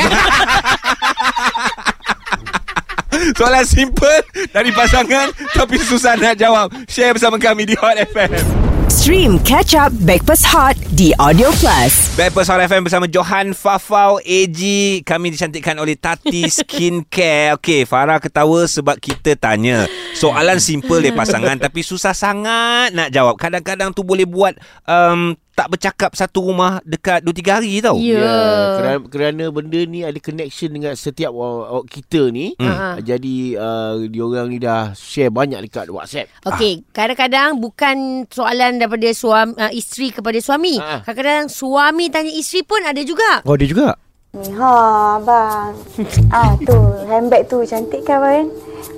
Soalan 3.38 3.62
simple 3.62 4.16
Dari 4.50 4.72
pasangan 4.72 5.28
Tapi 5.52 5.76
susah 5.78 6.16
nak 6.16 6.34
jawab 6.34 6.72
Share 6.88 7.12
bersama 7.14 7.36
kami 7.36 7.68
di 7.68 7.74
Hot 7.76 7.94
FM 8.00 8.63
Stream 9.04 9.36
Catch 9.44 9.76
Up 9.76 9.92
Backpass 10.08 10.48
Hot 10.48 10.72
di 10.96 11.12
Audio 11.20 11.52
Plus. 11.60 12.16
Backpast 12.16 12.48
Hot 12.48 12.64
FM 12.64 12.88
bersama 12.88 13.04
Johan 13.04 13.52
Fafau 13.52 14.16
AG 14.16 14.60
Kami 15.04 15.28
dicantikkan 15.28 15.76
oleh 15.76 15.92
Tati 15.92 16.48
Skincare. 16.56 17.52
Okey 17.60 17.84
Farah 17.84 18.16
ketawa 18.16 18.64
sebab 18.64 18.96
kita 18.96 19.36
tanya. 19.36 19.84
Soalan 20.16 20.56
simple 20.56 21.04
dari 21.04 21.12
pasangan 21.12 21.60
Tapi 21.60 21.84
susah 21.84 22.16
sangat 22.16 22.96
nak 22.96 23.12
jawab. 23.12 23.36
Kadang-kadang 23.36 23.92
tu 23.92 24.08
boleh 24.08 24.24
buat 24.24 24.56
um, 24.88 25.36
Tak 25.54 25.70
bercakap 25.70 26.10
satu 26.18 26.50
rumah 26.50 26.82
Dekat 26.82 27.22
2-3 27.22 27.56
hari 27.62 27.78
tau 27.78 27.94
Ya. 27.98 28.74
kerana, 28.78 28.98
kerana 29.06 29.44
benda 29.54 29.80
ni 29.86 30.02
ada 30.02 30.18
connection 30.18 30.74
dengan 30.74 30.98
setiap 30.98 31.30
orang, 31.30 31.78
orang 31.78 31.86
kita 31.86 32.28
ni. 32.34 32.58
Hmm. 32.58 32.98
Jadi 33.00 33.54
uh, 33.54 34.02
diorang 34.10 34.50
ni 34.50 34.58
dah 34.58 34.90
share 34.92 35.30
banyak 35.30 35.62
dekat 35.62 35.88
WhatsApp. 35.88 36.26
Okey, 36.44 36.82
kadang-kadang 36.90 37.62
bukan 37.62 38.26
soalan 38.28 38.82
daripada 38.82 39.08
suami 39.14 39.54
uh, 39.54 39.70
isteri 39.70 40.10
kepada 40.10 40.38
suami. 40.42 40.76
Ah. 40.82 41.06
Kadang-kadang 41.06 41.46
suami 41.48 42.10
tanya 42.10 42.34
isteri 42.34 42.66
pun 42.66 42.82
ada 42.82 43.00
juga. 43.06 43.46
Oh 43.46 43.54
dia 43.54 43.70
juga? 43.70 43.94
Ha 44.34 45.22
bang. 45.22 45.72
ah 46.34 46.58
tu 46.66 46.74
handbag 47.06 47.46
tu 47.46 47.62
cantik 47.62 48.02
kan 48.02 48.18
abang? 48.18 48.50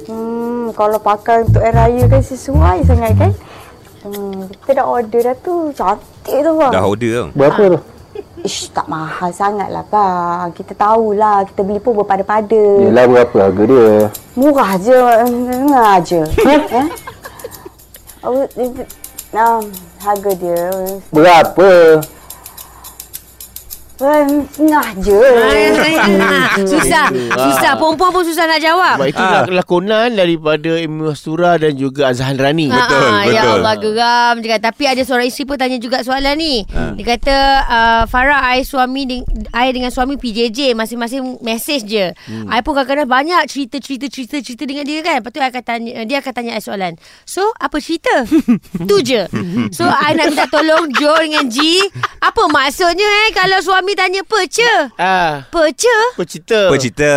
Hmm 0.08 0.72
kalau 0.72 0.96
pakai 0.96 1.44
untuk 1.44 1.60
air 1.60 1.76
raya 1.76 2.08
kan 2.08 2.24
sesuai 2.24 2.88
sangat 2.88 3.12
kan? 3.20 3.32
Hmm 4.06 4.46
kita 4.62 4.82
dah 4.82 4.86
order 4.86 5.20
dah 5.26 5.36
tu. 5.42 5.74
Cantik 5.74 6.38
tu 6.46 6.52
bang. 6.54 6.72
Dah 6.72 6.82
order 6.86 7.10
tau 7.10 7.26
Berapa 7.34 7.62
tu? 7.74 7.80
Ish 8.46 8.70
tak 8.70 8.86
mahal 8.86 9.30
sangat 9.34 9.68
lah 9.74 9.82
bang. 9.90 10.54
Kita 10.54 10.72
tahulah 10.78 11.42
kita 11.50 11.60
beli 11.66 11.82
pun 11.82 11.98
berpada-pada. 11.98 12.62
Yelah 12.86 13.04
berapa 13.10 13.36
harga 13.50 13.62
dia? 13.66 13.86
Murah 14.38 14.72
je, 14.78 14.98
tengah 15.50 15.94
je. 16.06 16.20
eh? 16.46 16.88
Oh, 18.26 18.42
nah, 19.30 19.62
harga 20.02 20.30
dia 20.34 20.62
Berapa? 21.10 22.02
Um, 23.98 24.28
setengah 24.46 24.86
je. 24.98 25.20
Ah, 26.16 26.52
susah. 26.58 27.06
Susah. 27.32 27.72
Perempuan 27.76 28.10
pun 28.10 28.22
susah 28.22 28.44
nak 28.44 28.58
jawab. 28.58 28.96
Sebab 28.96 29.08
itu 29.08 29.18
Ah. 29.18 29.42
ah. 29.42 29.44
lakonan 29.48 30.08
daripada 30.12 30.70
Amy 30.76 31.02
Mastura 31.04 31.56
dan 31.56 31.74
juga 31.74 32.10
Azhan 32.10 32.34
Rani. 32.34 32.68
Ah, 32.68 32.76
Betul, 32.78 33.00
ah, 33.02 33.22
Ya 33.26 33.42
betul. 33.42 33.54
Allah 33.54 33.74
geram 33.76 34.34
juga. 34.40 34.56
Tapi 34.58 34.82
ada 34.86 35.02
seorang 35.02 35.26
isteri 35.26 35.44
pun 35.44 35.56
tanya 35.56 35.78
juga 35.78 36.00
soalan 36.00 36.34
ni. 36.34 36.62
Ah. 36.68 36.92
Dia 36.92 37.04
kata 37.08 37.36
uh, 37.62 38.02
Farah 38.06 38.40
I 38.52 38.62
suami 38.62 39.02
deng- 39.04 39.26
I 39.50 39.68
dengan 39.70 39.88
suami 39.88 40.16
PJJ 40.16 40.72
masing-masing 40.72 41.40
message 41.40 41.84
je. 41.86 42.12
Hmm. 42.26 42.48
I 42.48 42.60
pun 42.60 42.74
kadang-kadang 42.74 43.06
banyak 43.06 43.42
cerita-cerita 43.46 44.06
cerita 44.06 44.36
cerita 44.38 44.64
dengan 44.64 44.84
dia 44.84 45.00
kan. 45.00 45.20
Lepas 45.20 45.30
tu 45.30 45.38
I 45.38 45.48
akan 45.48 45.62
tanya 45.62 45.90
dia 46.02 46.18
akan 46.18 46.32
tanya 46.32 46.52
I 46.52 46.62
soalan. 46.62 46.94
So 47.24 47.52
apa 47.56 47.78
cerita? 47.78 48.24
tu 48.90 48.96
je. 49.00 49.26
So 49.70 49.84
I 49.84 50.12
nak 50.12 50.30
minta 50.30 50.46
tolong 50.46 50.88
Jo 50.92 51.12
dengan 51.18 51.46
G. 51.46 51.58
Apa 52.18 52.46
maksudnya 52.46 53.06
eh 53.24 53.30
kalau 53.32 53.58
suami 53.58 53.85
tanya 53.94 54.24
pece? 54.26 54.66
Ah, 54.98 55.46
cerita? 56.26 56.72
Apa 56.72 56.76
cerita 56.80 57.10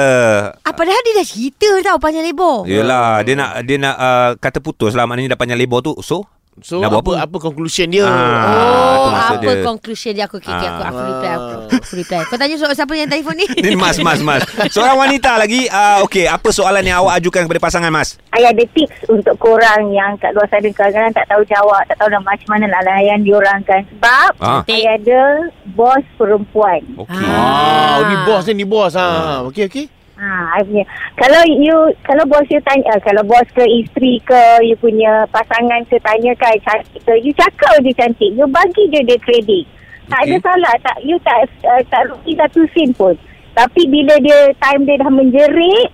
Ah, 0.61 0.73
padahal 0.75 1.01
dia 1.01 1.17
dah 1.17 1.25
cerita 1.25 1.69
tau 1.81 1.97
panjang 1.97 2.27
lebar. 2.27 2.67
Yelah 2.69 3.23
Dia 3.25 3.33
nak 3.33 3.51
Dia 3.65 3.77
nak 3.79 3.95
uh, 3.97 4.29
Kata 4.37 4.59
putus 4.61 4.93
lah 4.93 5.09
Maknanya 5.09 5.33
dah 5.33 5.39
panjang 5.39 5.57
lebar 5.57 5.81
tu 5.81 5.97
So 6.03 6.27
So 6.59 6.79
Nak 6.79 6.91
buat 6.91 7.01
apa, 7.01 7.11
apa 7.23 7.37
conclusion 7.39 7.87
dia? 7.87 8.03
Ah. 8.03 8.11
Oh, 8.11 9.07
maksud 9.09 9.35
apa 9.37 9.51
dia. 9.51 9.63
conclusion 9.63 10.11
dia 10.11 10.25
aku 10.25 10.37
okay, 10.37 10.51
okay, 10.51 10.67
aku 10.67 10.81
aku 10.81 10.99
reply 11.01 11.29
aku, 11.29 11.45
Ah. 11.49 11.79
aku 11.79 11.93
reply. 11.95 12.19
Kau 12.23 12.35
tanya 12.35 12.55
soal 12.55 12.73
siapa 12.73 12.93
yang 12.93 13.07
telefon 13.07 13.35
ni? 13.35 13.45
Ni 13.65 13.75
mas 13.75 13.95
mas 13.97 14.19
mas 14.19 14.43
Seorang 14.67 14.99
wanita 14.99 15.35
lagi 15.35 15.65
uh, 15.65 16.03
Okey 16.03 16.25
Apa 16.25 16.49
soalan 16.49 16.81
yang 16.81 16.99
awak 16.99 17.17
ajukan 17.17 17.45
Kepada 17.45 17.61
pasangan 17.61 17.87
mas 17.87 18.19
I 18.29 18.43
ada 18.45 18.63
tips 18.69 19.07
untuk 19.07 19.35
korang 19.37 19.89
yang 19.89 20.15
kat 20.15 20.31
luar 20.31 20.47
sana 20.47 20.63
kadang-kadang 20.69 21.11
tak 21.11 21.27
tahu 21.27 21.41
jawab, 21.43 21.81
tak 21.85 21.97
tahu 21.97 22.07
dah 22.07 22.21
macam 22.21 22.47
mana 22.47 22.65
nak 22.67 22.83
layan 22.83 23.19
diorang 23.19 23.59
kan. 23.63 23.81
Sebab 23.89 24.31
Ah. 24.39 24.61
I 24.65 24.85
ada 24.85 25.21
bos 25.69 26.03
perempuan. 26.15 26.79
Okey 26.95 27.25
Ah, 27.25 27.99
ni 28.01 28.15
bos 28.23 28.43
ni, 28.45 28.53
ni 28.53 28.65
bos. 28.65 28.93
Ah. 28.93 29.43
Okey, 29.43 29.67
okey. 29.67 29.85
Ha, 30.19 30.59
I 30.59 30.67
punya. 30.67 30.83
Kalau 31.15 31.41
you 31.47 31.95
kalau 32.03 32.27
bos 32.27 32.43
you 32.51 32.59
tanya, 32.67 32.91
uh, 32.91 32.99
kalau 32.99 33.23
bos 33.23 33.47
ke 33.55 33.63
isteri 33.63 34.19
ke, 34.19 34.67
you 34.67 34.75
punya 34.75 35.23
pasangan 35.31 35.79
ke 35.87 35.95
tanya 36.03 36.35
kan 36.35 36.59
cantik 36.59 36.99
ke, 37.07 37.13
you 37.23 37.31
cakap 37.39 37.79
dia 37.79 37.95
cantik. 37.95 38.35
You 38.35 38.43
bagi 38.51 38.91
dia 38.91 38.99
dia 39.07 39.15
kredit. 39.23 39.63
Tak 40.11 40.27
ada 40.27 40.35
salah. 40.43 40.75
Tak 40.83 40.97
you 41.07 41.15
tak 41.23 41.47
uh, 41.63 41.79
tak 41.87 42.11
rugi 42.11 42.35
satu 42.35 42.67
sen 42.75 42.91
pun. 42.99 43.15
Tapi 43.55 43.87
bila 43.87 44.19
dia 44.19 44.51
time 44.59 44.83
dia 44.83 44.99
dah 44.99 45.07
menjerit, 45.07 45.87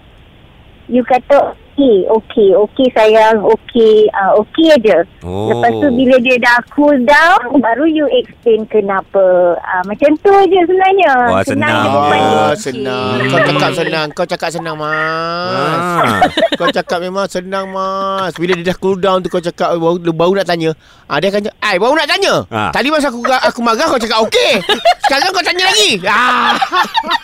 you 0.90 1.06
kata 1.06 1.54
okey, 1.76 2.08
okey, 2.08 2.50
okey 2.56 2.88
sayang, 2.96 3.44
okey, 3.44 4.08
uh, 4.16 4.32
okey 4.40 4.72
aja. 4.72 5.04
Oh. 5.28 5.52
Lepas 5.52 5.72
tu 5.84 5.88
bila 5.92 6.16
dia 6.24 6.36
dah 6.40 6.58
cool 6.72 6.96
down, 7.04 7.60
baru 7.60 7.84
you 7.84 8.08
explain 8.16 8.64
kenapa. 8.72 9.60
Uh, 9.60 9.84
macam 9.84 10.16
tu 10.24 10.32
je 10.48 10.60
sebenarnya. 10.64 11.12
Wah, 11.28 11.44
senang. 11.44 11.84
jawapan 11.84 12.20
dia. 12.20 12.32
Ah, 12.32 12.52
Okey. 12.56 12.64
senang. 12.64 13.16
Kau 13.28 13.40
cakap 13.44 13.72
senang. 13.76 14.08
Kau 14.16 14.26
cakap 14.26 14.50
senang, 14.56 14.76
Mas. 14.80 15.84
Ah. 15.84 16.20
Kau 16.60 16.68
cakap 16.72 17.00
memang 17.04 17.28
senang, 17.28 17.66
Mas. 17.76 18.32
Bila 18.40 18.56
dia 18.56 18.72
dah 18.72 18.78
cool 18.80 18.96
down 18.96 19.20
tu 19.20 19.28
kau 19.28 19.44
cakap 19.44 19.76
baru, 19.76 20.00
baru 20.16 20.32
nak 20.40 20.48
tanya. 20.48 20.72
Ah, 21.12 21.20
dia 21.20 21.28
akan 21.28 21.52
cakap, 21.52 21.60
"Ai, 21.60 21.76
baru 21.76 21.94
nak 22.00 22.08
tanya." 22.08 22.34
Ah. 22.48 22.72
Tadi 22.72 22.88
masa 22.88 23.12
aku 23.12 23.20
aku 23.28 23.60
marah 23.60 23.88
kau 23.92 24.00
cakap 24.00 24.24
okey. 24.32 24.64
Sekarang 25.04 25.28
kau 25.36 25.44
tanya 25.44 25.68
lagi. 25.68 25.92
Ah. 26.08 26.56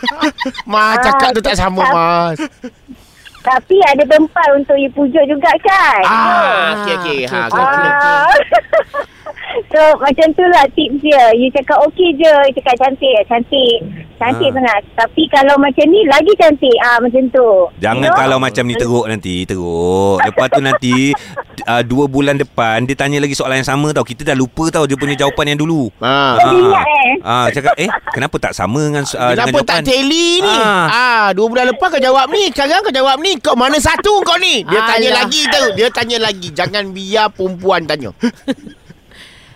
Mas 0.72 1.00
cakap 1.00 1.32
tu 1.32 1.40
tak 1.40 1.56
sama, 1.56 1.80
Mas. 1.88 2.36
Tapi 3.42 3.76
ada 3.90 4.06
tempat 4.06 4.48
untuk 4.54 4.78
you 4.78 4.86
pujuk 4.94 5.26
juga 5.26 5.50
kan? 5.66 6.02
Ah, 6.06 6.86
okey 6.86 6.94
okey. 7.02 7.20
Ha, 7.26 7.50
kena. 7.50 7.90
So 9.68 9.80
macam 9.98 10.26
tu 10.32 10.44
lah 10.46 10.64
tips 10.70 10.96
dia 10.98 11.28
You 11.32 11.48
cakap 11.50 11.76
okey 11.86 12.16
je 12.16 12.32
You 12.48 12.54
cakap 12.54 12.74
cantik 12.78 13.20
Cantik 13.26 13.78
Cantik 14.16 14.48
Ah. 14.48 14.54
sangat. 14.54 14.82
Tapi 14.94 15.26
kalau 15.26 15.58
macam 15.58 15.82
ni 15.84 16.06
lagi 16.06 16.30
cantik. 16.36 16.76
Ah 16.78 16.94
macam 16.96 17.26
tu. 17.28 17.48
Jangan 17.78 18.00
You 18.00 18.06
know? 18.06 18.16
kalau 18.16 18.36
macam 18.38 18.64
ni 18.64 18.74
teruk 18.74 19.04
nanti 19.04 19.42
Teruk 19.42 20.22
Lepas 20.22 20.46
tu 20.48 20.60
nanti 20.62 20.94
uh, 21.64 21.82
Dua 21.82 22.06
bulan 22.06 22.38
depan 22.38 22.86
Dia 22.86 22.94
tanya 22.94 23.18
lagi 23.18 23.34
soalan 23.34 23.60
yang 23.60 23.68
sama 23.68 23.90
tau 23.90 24.06
Kita 24.06 24.22
dah 24.22 24.38
lupa 24.38 24.70
tau 24.70 24.86
Dia 24.86 24.94
punya 24.94 25.18
jawapan 25.18 25.52
yang 25.52 25.60
dulu 25.60 25.90
Ha. 25.98 26.38
Dia 26.38 26.48
ingat 26.48 26.86
eh? 26.86 27.14
Ah, 27.22 27.46
cakap 27.50 27.74
eh 27.76 27.86
kenapa 28.10 28.36
tak 28.38 28.52
sama 28.52 28.82
dengan 28.82 29.02
uh, 29.04 29.30
Kenapa 29.32 29.50
dengan 29.52 29.66
tak 29.66 29.80
teli 29.84 30.38
ni? 30.38 30.54
Ah. 30.54 30.86
Ah. 30.86 31.26
dua 31.34 31.46
bulan 31.46 31.66
lepas 31.68 31.88
kau 31.88 31.98
jawab 31.98 32.26
ni. 32.28 32.50
Sekarang 32.50 32.82
kau 32.82 32.90
jawab 32.90 33.16
ni. 33.18 33.38
Kau 33.38 33.54
mana 33.54 33.78
satu 33.78 34.22
kau 34.22 34.38
ni? 34.38 34.62
Dia 34.62 34.80
tanya 34.84 35.08
Alah. 35.08 35.18
lagi 35.22 35.42
tu. 35.44 35.62
Dia 35.74 35.88
tanya 35.90 36.16
lagi. 36.20 36.48
Jangan 36.50 36.90
biar 36.90 37.30
perempuan 37.30 37.86
tanya. 37.86 38.10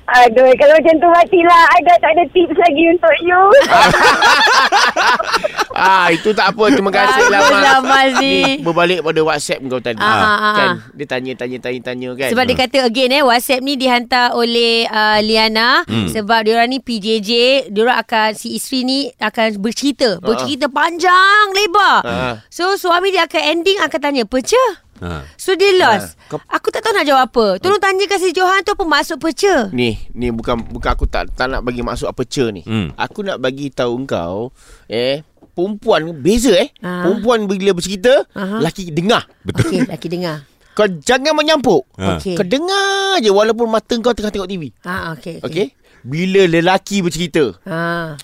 Aduh, 0.07 0.55
kalau 0.55 0.79
macam 0.79 0.95
tu 1.03 1.09
matilah. 1.11 1.63
I 1.75 1.81
dah 1.83 1.97
tak 1.99 2.11
ada 2.15 2.25
tips 2.31 2.55
lagi 2.55 2.83
untuk 2.95 3.15
you. 3.27 3.43
ah, 5.75 6.07
itu 6.15 6.31
tak 6.31 6.55
apa. 6.55 6.65
Terima 6.71 6.95
kasih 6.95 7.27
lah, 7.27 7.41
lah, 7.43 7.79
Mas. 7.83 8.15
Ni. 8.23 8.63
Berbalik 8.63 9.03
pada 9.03 9.21
WhatsApp 9.27 9.67
kau 9.67 9.83
tadi. 9.83 9.99
Ah, 9.99 10.15
ah, 10.15 10.31
ah. 10.31 10.55
Kan? 10.55 10.71
Dia 10.95 11.07
tanya, 11.11 11.33
tanya, 11.35 11.59
tanya, 11.59 11.81
tanya 11.83 12.11
kan? 12.15 12.31
Sebab 12.31 12.45
dia 12.47 12.57
kata 12.57 12.79
again 12.87 13.19
eh 13.19 13.23
WhatsApp 13.27 13.67
ni 13.67 13.75
dihantar 13.75 14.39
oleh 14.39 14.87
uh, 14.87 15.19
Liana 15.19 15.83
hmm. 15.83 16.15
sebab 16.15 16.47
dia 16.47 16.55
orang 16.55 16.71
ni 16.71 16.79
PJJ, 16.79 17.31
dia 17.75 17.81
orang 17.83 17.99
akan 18.07 18.39
si 18.39 18.55
isteri 18.55 18.87
ni 18.87 18.99
akan 19.19 19.59
bercerita, 19.59 20.23
bercerita 20.23 20.71
panjang 20.71 21.51
lebar. 21.51 22.07
Ha. 22.07 22.47
So 22.47 22.79
suami 22.79 23.11
dia 23.11 23.27
akan 23.27 23.43
ending 23.59 23.83
akan 23.83 23.99
tanya, 23.99 24.23
"Peca?" 24.23 24.86
Ha. 24.99 25.25
So 25.35 25.53
dia 25.53 25.73
lost. 25.75 26.17
kau- 26.26 26.41
Aku 26.47 26.69
tak 26.69 26.81
tahu 26.81 26.93
nak 26.93 27.05
jawab 27.05 27.26
apa. 27.26 27.47
Tolong 27.59 27.76
tanyakan 27.76 28.19
si 28.19 28.31
Johan 28.31 28.61
tu 28.61 28.73
apa 28.73 28.83
maksud 28.83 29.17
peca. 29.17 29.69
Ni, 29.71 29.97
ni 30.11 30.29
bukan 30.29 30.61
bukan 30.62 30.91
aku 30.91 31.05
tak 31.05 31.29
tak 31.31 31.47
nak 31.47 31.61
bagi 31.61 31.81
maksud 31.81 32.07
apa 32.07 32.23
cer 32.23 32.50
ni. 32.50 32.62
Hmm. 32.62 32.93
Aku 32.95 33.21
nak 33.21 33.37
bagi 33.37 33.69
tahu 33.69 33.93
engkau 33.99 34.50
eh 34.87 35.21
perempuan 35.53 36.12
beza 36.15 36.53
eh. 36.55 36.69
Ah. 36.79 37.03
Perempuan 37.03 37.45
bila 37.45 37.73
bercerita, 37.73 38.12
Aha. 38.31 38.61
laki 38.61 38.88
dengar. 38.91 39.25
Okey, 39.43 39.85
laki 39.87 40.07
dengar. 40.07 40.45
Kau 40.73 40.85
jangan 40.85 41.33
menyampuk. 41.33 41.88
Ha. 41.97 42.17
Okey. 42.17 42.37
Kau 42.37 42.45
dengar 42.45 43.17
je 43.19 43.29
walaupun 43.29 43.65
mata 43.67 43.97
kau 43.97 44.12
tengah 44.12 44.29
tengok 44.29 44.45
TV. 44.47 44.69
Ha 44.83 45.12
okey. 45.15 45.41
Okey? 45.41 45.73
Bila 46.03 46.45
lelaki 46.45 47.00
bercerita, 47.00 47.57
Ha. 47.65 48.15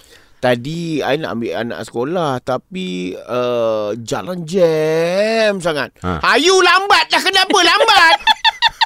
Tadi 0.43 0.99
I 0.99 1.15
nak 1.17 1.39
ambil 1.39 1.55
anak 1.55 1.87
sekolah 1.87 2.43
Tapi 2.43 3.15
uh, 3.15 3.95
Jalan 3.95 4.43
jam 4.43 5.63
sangat. 5.63 5.95
Ha. 6.03 6.19
ha. 6.19 6.35
Ayu 6.35 6.59
lambat 6.59 7.07
dah 7.07 7.23
Kenapa 7.23 7.59
lambat? 7.63 8.17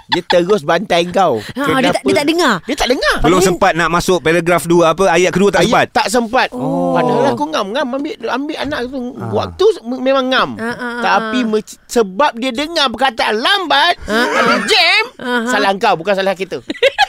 Dia 0.06 0.22
terus 0.22 0.62
bantai 0.62 1.02
kau. 1.10 1.42
Ha, 1.58 1.82
dia 1.82 1.90
tak- 1.90 2.06
dia 2.06 2.14
tak 2.14 2.26
dengar? 2.30 2.54
Dia 2.62 2.76
tak 2.78 2.88
dengar. 2.88 3.16
Belum 3.26 3.42
sempat 3.42 3.75
nak 3.75 3.90
masuk 3.90 4.22
paragraf 4.22 4.62
dua 4.62 4.94
apa 4.94 5.10
ayat 5.10 5.34
kedua 5.34 5.50
tak 5.50 5.66
sempat. 5.66 5.82
Ayat 5.82 5.90
tak 5.90 6.06
sempat. 6.06 6.48
Oh. 6.54 6.94
Padahal 6.94 7.34
aku 7.34 7.44
ngam 7.50 7.66
Ngam 7.75 7.86
ambil, 7.90 8.14
ambil 8.22 8.56
anak 8.56 8.86
tu. 8.86 9.02
Waktu 9.34 9.64
se- 9.66 9.82
memang 9.82 10.30
ngam. 10.30 10.50
Ah, 10.56 10.70
ah, 10.70 10.75
ah, 10.78 11.02
Tapi 11.02 11.42
me- 11.42 11.82
sebab 11.90 12.38
dia 12.38 12.54
dengar 12.54 12.86
perkataan 12.86 13.34
lambat 13.34 13.98
Jam 14.70 15.02
Salah 15.48 15.75
kau 15.75 15.98
Bukan 15.98 16.14
salah 16.14 16.38
kita 16.38 16.62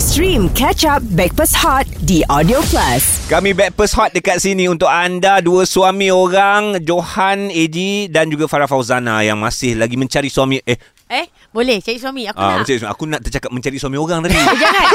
Stream 0.00 0.48
Catch 0.56 0.88
Up 0.88 1.04
Backpass 1.12 1.52
Hot 1.60 1.84
di 2.00 2.24
Audio 2.26 2.64
Plus. 2.64 3.28
Kami 3.28 3.52
Backpast 3.52 3.92
Hot 3.94 4.10
dekat 4.10 4.40
sini 4.40 4.64
untuk 4.64 4.88
anda 4.88 5.38
dua 5.38 5.68
suami 5.68 6.08
orang 6.08 6.80
Johan 6.80 7.52
AG 7.52 7.76
dan 8.08 8.32
juga 8.32 8.48
Farah 8.48 8.64
Fauzana 8.64 9.20
yang 9.20 9.36
masih 9.36 9.76
lagi 9.76 9.94
mencari 9.94 10.26
suami 10.26 10.58
eh 10.64 10.80
Eh, 11.10 11.26
boleh 11.50 11.82
cari 11.82 11.98
suami. 11.98 12.22
Aku 12.30 12.38
ah, 12.38 12.54
nak. 12.54 12.58
mencari 12.62 12.78
suami. 12.78 12.92
aku 12.94 13.04
nak 13.10 13.20
tercakap 13.26 13.50
mencari 13.50 13.76
suami 13.82 13.98
orang 13.98 14.22
tadi. 14.22 14.38
Jangan. 14.62 14.86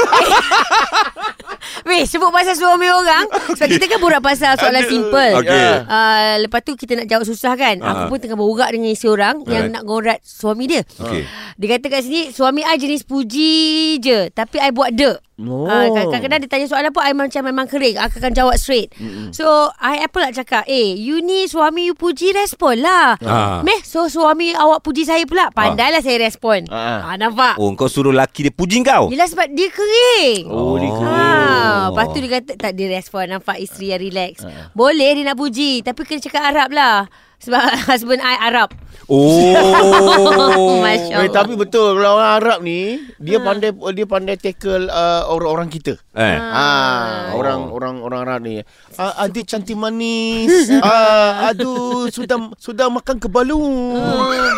Weh, 1.86 2.02
sebut 2.08 2.32
pasal 2.32 2.56
suami 2.56 2.88
orang. 2.88 3.28
Sebab 3.52 3.68
kita 3.68 3.84
kan 3.84 3.98
borak 4.00 4.24
pasal 4.24 4.56
soalan 4.56 4.80
Aduh. 4.80 4.90
simple. 4.90 5.32
Okey. 5.44 5.68
Uh, 5.86 6.32
lepas 6.48 6.60
tu 6.64 6.72
kita 6.74 6.98
nak 6.98 7.06
jawab 7.06 7.28
susah 7.28 7.52
kan. 7.54 7.78
Ah. 7.84 8.08
Aku 8.08 8.16
pun 8.16 8.18
tengah 8.18 8.38
berurak 8.38 8.72
dengan 8.72 8.90
isi 8.90 9.06
orang 9.06 9.44
yang 9.44 9.68
Alright. 9.68 9.74
nak 9.76 9.82
ngorat 9.84 10.18
suami 10.24 10.64
dia. 10.66 10.82
Okey. 10.82 11.28
Dia 11.60 11.66
kata 11.76 11.86
kat 11.92 12.00
sini, 12.02 12.20
suami 12.32 12.64
I 12.64 12.80
jenis 12.80 13.04
puji 13.04 13.52
je. 14.00 14.32
Tapi 14.32 14.56
I 14.56 14.72
buat 14.72 14.96
dek. 14.96 15.20
Oh. 15.36 15.68
Uh, 15.68 15.92
kadang-kadang 15.92 16.40
dia 16.40 16.48
tanya 16.48 16.64
soalan 16.64 16.96
pun 16.96 17.04
I 17.04 17.12
macam 17.12 17.44
memang 17.44 17.68
kering 17.68 18.00
Aku 18.00 18.24
akan 18.24 18.32
jawab 18.32 18.56
straight 18.56 18.88
mm-hmm. 18.96 19.36
So 19.36 19.68
I 19.76 20.00
apa 20.00 20.16
nak 20.24 20.32
cakap 20.32 20.64
Eh 20.64 20.96
you 20.96 21.20
ni 21.20 21.44
suami 21.44 21.84
you 21.84 21.92
puji 21.92 22.32
Respon 22.32 22.80
lah 22.80 23.20
Ah. 23.20 23.60
Meh 23.60 23.84
so 23.84 24.08
suami 24.08 24.56
awak 24.56 24.80
puji 24.80 25.04
saya 25.04 25.28
pula 25.28 25.52
Pandailah 25.52 26.00
saya 26.06 26.22
respon 26.22 26.62
Ah. 26.70 27.02
ah, 27.04 27.16
Nampak 27.16 27.58
Oh, 27.58 27.74
kau 27.74 27.86
suruh 27.86 28.14
laki 28.14 28.46
dia 28.46 28.54
puji 28.54 28.80
kau. 28.80 29.10
Yelah 29.10 29.26
sebab 29.26 29.50
dia 29.50 29.66
kering 29.68 30.46
Oh, 30.46 30.78
dia 30.78 30.88
Ha, 30.88 31.90
lepas 31.90 32.06
tu 32.10 32.18
dia 32.18 32.30
kata 32.32 32.52
tak 32.54 32.72
dia 32.72 32.86
respon 32.88 33.26
nampak 33.26 33.58
isteri 33.58 33.90
yang 33.90 34.00
relax. 34.00 34.46
Boleh 34.72 35.10
dia 35.12 35.24
nak 35.24 35.36
puji 35.36 35.82
tapi 35.82 36.06
kena 36.06 36.22
cakap 36.22 36.42
Arab 36.46 36.70
lah. 36.70 37.10
Sebab 37.40 37.62
husband 37.90 38.20
I 38.24 38.36
Arab. 38.40 38.72
Oh. 39.06 40.82
Masya 40.84 41.22
Eh, 41.22 41.30
tapi 41.30 41.54
betul 41.54 41.94
kalau 41.94 42.18
orang 42.18 42.32
Arab 42.42 42.58
ni 42.66 42.98
dia 43.22 43.38
pandai 43.38 43.70
dia 43.94 44.06
pandai 44.06 44.34
tackle 44.34 44.90
uh, 44.90 45.30
orang-orang 45.30 45.70
kita. 45.70 45.94
Eh. 46.16 46.36
Ah, 46.38 47.30
orang 47.38 47.70
orang 47.70 47.94
orang 48.02 48.20
Arab 48.26 48.40
ni. 48.42 48.66
Ah, 48.98 49.28
adik 49.28 49.46
cantik 49.46 49.78
manis. 49.78 50.50
ah, 50.82 51.54
aduh 51.54 52.10
sudah 52.10 52.50
sudah 52.58 52.90
makan 52.90 53.22
ke 53.22 53.30
balung. 53.30 53.94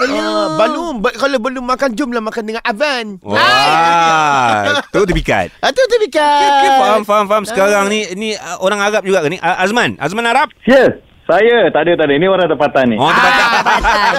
belum. 0.00 0.22
Ah, 0.24 0.48
balung 0.56 0.94
Ba- 1.04 1.16
kalau 1.18 1.36
belum 1.36 1.64
makan 1.68 1.92
jomlah 1.92 2.24
makan 2.24 2.42
dengan 2.48 2.62
Avan. 2.64 3.20
Wah, 3.20 4.80
tu 4.88 5.04
terpikat. 5.04 5.52
Ah, 5.60 5.74
tu 5.74 5.82
tu 5.84 5.96
Bika. 6.00 6.24
Okay, 6.24 6.70
faham, 6.78 7.02
faham, 7.04 7.26
faham. 7.28 7.44
Sekarang 7.44 7.90
ni 7.92 8.06
ni 8.16 8.28
uh, 8.32 8.56
orang 8.64 8.80
Arab 8.80 9.02
juga 9.04 9.20
ke 9.20 9.28
ni? 9.28 9.38
Uh, 9.42 9.56
Azman, 9.60 9.98
Azman 10.00 10.24
Arab? 10.24 10.48
Ya, 10.64 10.96
saya 11.28 11.68
tak 11.68 11.84
ada 11.84 11.92
tak 12.00 12.06
ada. 12.08 12.14
Ini 12.16 12.24
orang 12.24 12.48
tempatan 12.48 12.84
ni. 12.88 12.96
Oh, 12.96 13.04
tempat 13.04 13.32
Ah, 13.36 13.52
tempatan. 13.60 14.12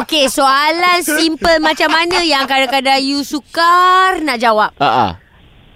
Okey, 0.00 0.24
soalan 0.32 1.04
simple 1.04 1.60
macam 1.60 1.92
mana 1.92 2.24
yang 2.24 2.48
kadang-kadang 2.48 3.04
you 3.04 3.20
sukar 3.20 4.16
nak 4.24 4.40
jawab? 4.40 4.72
Ah, 4.80 4.88
ah. 4.88 5.10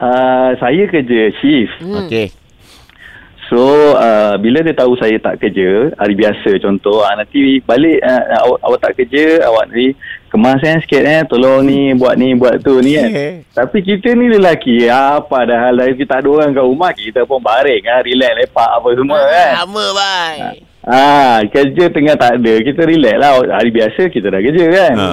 Uh, 0.00 0.50
saya 0.56 0.88
kerja 0.88 1.28
shift. 1.44 1.76
Hmm. 1.84 2.08
Okey. 2.08 2.32
So 3.48 3.96
uh, 3.96 4.36
bila 4.36 4.60
dia 4.60 4.76
tahu 4.76 4.92
saya 5.00 5.16
tak 5.16 5.40
kerja 5.40 5.88
hari 5.96 6.12
biasa 6.12 6.60
contoh 6.60 7.00
uh, 7.00 7.16
nanti 7.16 7.64
balik 7.64 7.96
uh, 8.04 8.44
awak, 8.44 8.60
awak 8.60 8.80
tak 8.84 8.92
kerja 9.00 9.40
awak 9.48 9.72
ni 9.72 9.96
kemas 10.28 10.60
eh 10.60 10.76
sikit 10.84 11.00
eh 11.00 11.24
tolong 11.24 11.64
ni 11.64 11.96
buat 11.96 12.20
ni 12.20 12.36
buat 12.36 12.60
tu 12.60 12.76
ni 12.84 13.00
kan. 13.00 13.08
Yeah. 13.08 13.34
Tapi 13.56 13.80
kita 13.80 14.12
ni 14.12 14.28
lelaki 14.36 14.92
apa 14.92 15.48
dah 15.48 15.64
hal 15.64 15.80
dah 15.80 15.88
kita 15.96 16.04
tak 16.12 16.18
ada 16.20 16.28
orang 16.28 16.52
kat 16.52 16.60
rumah 16.68 16.92
kita 16.92 17.24
pun 17.24 17.40
baring 17.40 17.88
ah 17.88 18.04
relax 18.04 18.32
lepak 18.36 18.68
apa 18.68 18.88
semua 18.92 19.20
kan. 19.24 19.52
Lama 19.64 19.84
bye. 19.96 20.67
Ah 20.80 21.42
kerja 21.44 21.88
tengah 21.88 22.14
tak 22.14 22.38
ada 22.38 22.52
kita 22.60 22.82
relax 22.82 23.16
lah 23.16 23.32
hari 23.50 23.70
biasa 23.70 24.08
kita 24.08 24.26
dah 24.28 24.40
kerja 24.40 24.64
kan. 24.68 24.94
Ha. 24.94 25.10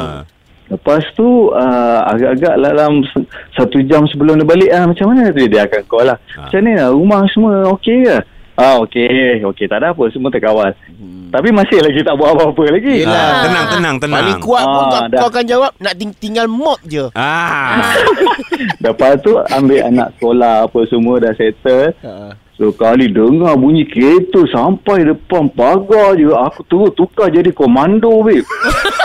Lepas 0.65 1.05
tu 1.13 1.25
uh, 1.47 1.99
agak-agak 2.05 2.57
dalam 2.57 3.05
se- 3.05 3.27
satu 3.53 3.77
jam 3.81 4.01
sebelum 4.07 4.35
dia 4.35 4.47
balik 4.47 4.69
ah 4.71 4.83
macam 4.83 5.05
mana 5.09 5.29
tu 5.29 5.45
dia 5.45 5.63
akan 5.63 5.81
call 5.85 6.05
lah. 6.05 6.17
Ha. 6.33 6.47
Macam 6.47 6.59
ni 6.59 6.73
lah 6.73 6.89
rumah 6.89 7.21
semua 7.29 7.53
okey 7.73 8.01
ke? 8.03 8.17
Ah 8.55 8.79
okey, 8.79 9.43
okey 9.43 9.65
tak 9.67 9.83
ada 9.83 9.91
apa 9.91 10.07
semua 10.09 10.31
terkawal. 10.31 10.71
Hmm. 10.87 11.27
Tapi 11.27 11.51
masih 11.51 11.83
lagi 11.83 11.99
tak 12.01 12.15
buat 12.15 12.31
apa-apa 12.31 12.71
lagi. 12.71 13.03
Yelah. 13.03 13.11
Ah, 13.11 13.35
tenang, 13.43 13.65
tenang, 13.67 13.95
tenang. 13.99 14.19
Paling 14.23 14.39
kuat 14.39 14.63
pun 14.63 14.79
Ah, 14.79 14.87
kau, 14.87 15.01
dah. 15.03 15.19
kau 15.19 15.27
akan 15.27 15.45
jawab 15.45 15.71
nak 15.77 15.93
ting- 15.93 16.15
tinggal 16.15 16.47
mop 16.47 16.79
je. 16.81 17.03
Ah. 17.13 17.91
Lepas 18.85 19.19
tu 19.19 19.35
ambil 19.51 19.83
anak 19.83 20.15
sekolah 20.15 20.65
apa 20.65 20.79
semua 20.87 21.19
dah 21.19 21.35
settle. 21.35 21.91
Ha. 21.99 22.31
So 22.55 22.71
kali 22.71 23.11
dengar 23.11 23.59
bunyi 23.59 23.83
kereta 23.83 24.47
sampai 24.47 25.03
depan 25.03 25.51
pagar 25.51 26.15
je 26.15 26.31
aku 26.31 26.63
terus 26.71 26.95
tukar 26.95 27.27
jadi 27.27 27.51
komando 27.51 28.23
weh. 28.23 28.39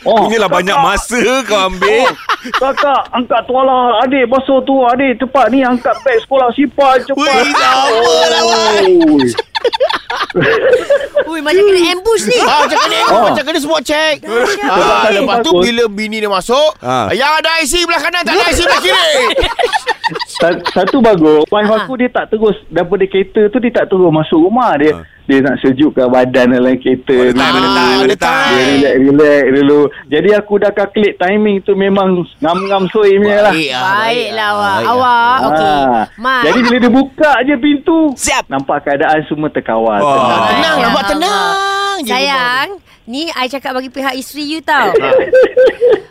Oh, 0.00 0.24
Inilah 0.24 0.48
banyak 0.48 0.76
masa 0.76 1.20
kau 1.44 1.68
ambil. 1.68 2.08
Kakak, 2.56 3.12
angkat 3.12 3.44
tuala. 3.44 4.00
Adik, 4.00 4.26
basuh 4.26 4.64
tu. 4.64 4.80
Adik, 4.82 5.20
cepat 5.20 5.52
ni. 5.52 5.60
Angkat 5.60 5.92
beg 6.00 6.24
sekolah. 6.24 6.48
Simpan, 6.50 6.96
cepat. 7.02 7.20
Wih, 7.20 7.52
lama 7.52 8.16
lah, 8.26 8.42
Oi. 8.48 9.28
Ui, 11.26 11.38
macam 11.40 11.62
kena 11.62 11.80
ambush 11.92 12.24
ni. 12.26 12.38
Ah, 12.40 12.64
macam 12.64 12.78
kena 12.80 12.98
Oh. 13.06 13.22
macam 13.28 13.42
kena 13.44 13.58
semua 13.60 13.80
check. 13.80 14.24
Ah, 14.64 15.12
lepas 15.12 15.36
tu 15.42 15.52
bila 15.54 15.84
bini 15.86 16.16
dia 16.18 16.30
masuk, 16.30 16.80
Ah. 16.80 17.12
yang 17.12 17.28
ada 17.30 17.60
IC 17.60 17.84
belah 17.84 18.00
kanan 18.00 18.24
tak 18.24 18.34
ada 18.34 18.44
IC 18.48 18.60
belah 18.64 18.80
kiri. 18.80 19.12
Sa- 20.26 20.58
Satu 20.74 20.98
bagus 20.98 21.46
Wife 21.46 21.70
Ha. 21.70 21.84
aku 21.84 21.94
dia 21.94 22.10
tak 22.10 22.26
terus 22.28 22.58
Daripada 22.66 23.06
kereta 23.06 23.46
tu 23.46 23.62
Dia 23.62 23.70
tak 23.72 23.86
terus 23.86 24.10
masuk 24.10 24.42
rumah 24.42 24.74
Dia 24.74 24.90
Ha. 24.90 25.06
Dia 25.30 25.38
nak 25.46 25.62
sejukkan 25.62 26.10
badan 26.10 26.50
dalam 26.50 26.74
kereta 26.74 27.14
time, 27.30 27.38
ada 27.38 27.68
time, 27.70 28.00
ada 28.02 28.16
time. 28.18 28.50
Dia 28.50 28.64
relax 28.66 28.96
relax 28.98 29.42
dulu 29.54 29.80
Jadi 30.10 30.28
aku 30.34 30.52
dah 30.58 30.70
calculate 30.74 31.16
timing 31.16 31.56
tu 31.62 31.72
Memang 31.78 32.08
ngam-ngam 32.42 32.90
soi 32.90 33.14
punya 33.14 33.46
lah 33.46 33.54
Baik 33.54 33.70
ah, 33.70 33.84
Baiklah 33.94 34.48
awak. 34.50 34.74
Baik 34.74 34.82
ah. 34.82 34.90
Awak. 34.90 35.38
Okey. 35.46 35.70
Ah. 35.70 36.02
Mat. 36.18 36.42
Jadi 36.42 36.58
bila 36.66 36.76
dia 36.82 36.90
buka 36.90 37.32
je 37.46 37.54
pintu 37.56 37.98
Siap. 38.18 38.44
Nampak 38.50 38.78
keadaan 38.82 39.20
semua 39.30 39.48
terkawal 39.48 40.02
Oh. 40.02 40.10
tenang. 40.10 40.42
Tenang 40.50 40.76
lah, 40.82 41.04
tenang 41.06 41.96
Sayang, 42.00 42.68
ni 43.10 43.26
I 43.28 43.46
cakap 43.46 43.74
bagi 43.74 43.90
pihak 43.90 44.14
isteri 44.14 44.46
you 44.48 44.60
tau. 44.62 44.94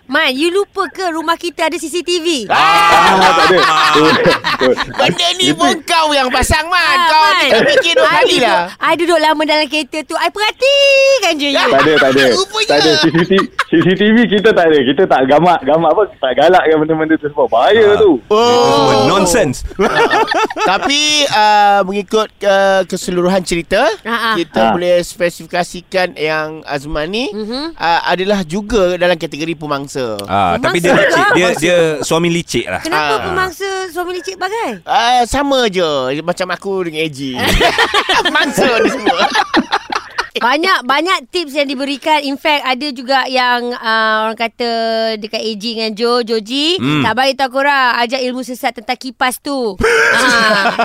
Man, 0.10 0.34
you 0.34 0.50
lupa 0.50 0.90
ke 0.90 1.06
rumah 1.08 1.38
kita 1.38 1.70
ada 1.70 1.78
CCTV? 1.78 2.50
Ah, 2.50 3.14
tak 3.14 3.46
ada. 3.46 3.58
Benda 5.00 5.28
ni 5.38 5.54
pun 5.54 5.70
kau 5.84 6.10
yang 6.10 6.28
pasang 6.30 6.66
man. 6.66 6.82
Ah, 6.98 7.06
Kau 7.06 7.22
Man. 7.22 7.38
ni 7.38 7.48
tak 7.48 7.62
fikir 7.70 7.94
dua 7.94 8.04
I 8.04 8.14
kali 8.18 8.38
lah. 8.42 8.62
I 8.74 8.98
duduk 8.98 9.22
lama 9.22 9.42
dalam 9.46 9.70
kereta 9.70 10.02
tu. 10.02 10.18
I 10.18 10.28
perhatikan 10.28 11.34
je 11.38 11.50
you. 11.54 11.62
Tak 11.70 11.82
ada, 11.86 11.94
tak 11.96 12.10
ada. 12.12 12.24
Rupanya. 12.34 12.68
Tak 12.68 12.78
ada 12.80 12.92
CCTV, 12.98 13.32
CCTV 13.70 14.18
kita 14.28 14.50
tak 14.50 14.66
ada. 14.66 14.78
Kita 14.82 15.02
tak 15.06 15.22
gamak, 15.30 15.60
gamak 15.62 15.90
apa, 15.94 16.04
tak 16.18 16.34
galakkan 16.36 16.76
benda-benda 16.80 17.14
tu 17.16 17.28
semua. 17.30 17.46
Bahaya 17.48 17.86
Ah. 17.86 17.96
tu. 17.96 18.12
Semua 18.18 18.42
Oh. 18.90 19.06
nonsense. 19.08 19.62
Tapi 20.66 21.02
uh, 21.30 21.86
mengikut 21.86 22.34
uh, 22.42 22.82
keseluruhan 22.86 23.44
cerita, 23.44 23.86
Ha, 24.02 24.10
ha. 24.10 24.32
kita 24.34 24.60
Ha. 24.60 24.74
boleh 24.74 24.96
spesifikasikan 25.00 26.18
yang 26.18 26.66
Azman 26.66 26.89
ni 27.06 27.30
Mhm. 27.30 27.78
uh, 27.78 28.02
adalah 28.04 28.42
juga 28.42 28.96
dalam 28.96 29.14
kategori 29.14 29.54
pemangsa. 29.54 30.18
Ah, 30.26 30.58
tapi 30.58 30.80
dia 30.80 30.92
Pemangsa 30.92 31.14
licik. 31.14 31.36
Dia 31.36 31.48
dia 31.56 31.78
suami 32.02 32.30
licik 32.30 32.66
lah. 32.66 32.82
Kenapa 32.82 33.14
Ah. 33.14 33.24
pemangsa 33.30 33.70
suami 33.90 34.12
licik 34.18 34.36
bagai? 34.36 34.82
Uh, 34.82 35.22
sama 35.26 35.68
je 35.68 35.86
macam 36.22 36.48
aku 36.50 36.74
dengan 36.84 37.06
AG. 37.06 37.20
Mangsa 38.36 38.68
ni 38.80 38.90
semua. 38.90 39.18
Banyak 40.32 40.78
banyak 40.82 41.18
tips 41.28 41.54
yang 41.54 41.66
diberikan. 41.66 42.22
In 42.22 42.36
fact 42.36 42.62
ada 42.64 42.88
juga 42.90 43.26
yang 43.26 43.72
uh, 43.72 44.16
orang 44.24 44.38
kata 44.38 44.70
dekat 45.16 45.42
AG 45.42 45.64
dengan 45.64 45.92
Jo, 45.92 46.22
Joji, 46.22 46.78
Hmm. 46.78 47.02
tak 47.02 47.14
bagi 47.14 47.34
tahu 47.34 47.50
korang 47.52 47.98
ajar 47.98 48.20
ilmu 48.20 48.40
sesat 48.40 48.72
tentang 48.74 48.96
kipas 48.96 49.38
tu. 49.38 49.74
ha. 49.76 50.30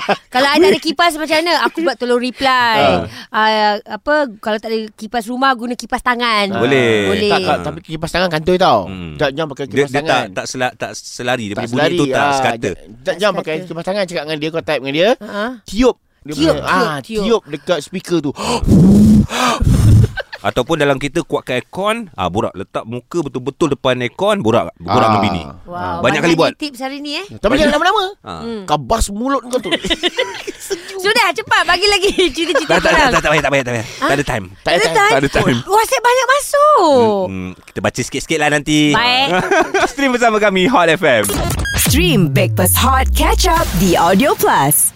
Kalau 0.32 0.48
tak 0.48 0.66
ada 0.66 0.78
kipas 0.78 1.14
macam 1.14 1.36
mana? 1.36 1.52
Aku 1.62 1.78
buat 1.80 1.94
tolong 1.94 2.18
reply. 2.18 3.06
Uh, 3.28 3.74
apa 3.84 4.14
kalau 4.38 4.56
tak 4.56 4.68
ada 4.68 4.90
kipas 4.90 5.24
rumah 5.24 5.52
guna 5.52 5.74
kipas 5.74 6.00
tangan. 6.00 6.50
Boleh. 6.50 7.06
Boleh. 7.06 7.30
Tak, 7.30 7.38
tak, 7.40 7.58
tapi 7.62 7.78
kipas 7.84 8.10
tangan 8.10 8.30
kantoi 8.30 8.56
tau. 8.56 8.86
Hmm. 8.86 9.14
Tak 9.14 9.30
jangan 9.30 9.48
pakai 9.50 9.64
Dia, 9.64 9.72
kipas 9.76 9.90
dia 9.90 9.94
tak 9.94 10.04
tangan. 10.04 10.28
tak 10.32 10.44
sela, 10.46 10.68
tak 10.72 10.90
selari 10.92 11.44
dia 11.44 11.54
tak 11.54 11.60
punya 11.60 11.70
bunyi 11.70 11.78
selari. 11.80 11.96
tu 11.96 12.04
tak 12.08 12.28
sekata. 12.34 12.70
tak- 13.04 13.16
Jangan 13.16 13.34
pakai 13.36 13.54
kipas 13.62 13.84
tangan 13.84 14.02
cakap 14.04 14.22
dengan 14.24 14.38
dia 14.38 14.48
kau 14.50 14.62
type 14.62 14.80
dengan 14.80 14.94
dia. 14.94 15.10
Ha? 15.20 15.44
Tiup. 15.64 15.96
Dia 16.24 16.32
Tiup, 16.32 16.40
punya, 16.40 16.52
tiup, 16.54 16.64
ah, 16.66 16.98
tiup. 16.98 17.22
tiup 17.22 17.42
dekat 17.46 17.78
speaker 17.80 18.18
tu. 18.18 18.32
Ataupun 20.42 20.76
dalam 20.76 20.96
kita 20.96 21.20
kuatkan 21.20 21.56
aircon, 21.56 22.12
ah 22.12 22.28
borak 22.28 22.52
letak 22.52 22.84
muka 22.84 23.20
betul-betul 23.20 23.72
depan 23.72 23.96
aircon, 23.98 24.40
borak 24.40 24.76
borak 24.76 25.00
Ah. 25.00 25.08
dengan 25.10 25.22
bini. 25.22 25.42
Wow, 25.64 26.00
Banyak 26.00 26.20
kali 26.20 26.34
buat. 26.34 26.52
tips 26.54 26.80
hari 26.80 27.00
ni 27.00 27.16
eh. 27.16 27.24
Tapi 27.34 27.56
jangan 27.56 27.76
lama-lama. 27.76 28.04
Ah. 28.20 28.40
Hmm. 28.40 28.60
Kau 28.64 28.76
bas 28.76 29.08
mulut 29.08 29.40
kau 29.42 29.56
tu. 29.58 29.72
Sudah 31.04 31.32
cepat 31.32 31.64
bagi 31.64 31.84
lagi 31.84 32.08
cerita-cerita 32.34 32.68
Tak, 32.70 32.78
tak, 32.78 32.92
tak, 32.92 33.08
tak, 33.10 33.20
tak 33.20 33.30
payah, 33.30 33.42
tak 33.42 33.50
payah, 33.50 33.64
tak 33.64 33.72
payah. 33.72 33.86
Tak 33.98 34.14
ada 34.14 34.24
time. 34.24 34.44
Tak 34.60 34.72
ada 34.74 34.80
time. 34.86 35.10
Tak 35.10 35.20
ada 35.20 35.28
time. 35.30 35.58
WhatsApp 35.66 36.02
banyak 36.02 36.26
masuk. 36.30 37.22
Hmm, 37.26 37.50
kita 37.62 37.78
baca 37.80 38.00
sikit-sikit 38.00 38.38
lah 38.38 38.48
nanti. 38.50 38.80
Baik. 38.92 39.28
Stream 39.92 40.10
bersama 40.12 40.36
kami 40.38 40.64
Hot 40.66 40.88
FM. 40.88 41.24
Stream 41.82 42.28
Breakfast 42.30 42.76
Hot 42.78 43.08
Catch 43.12 43.44
Up 43.44 43.68
di 43.76 43.92
Audio 43.94 44.32
Plus. 44.32 44.93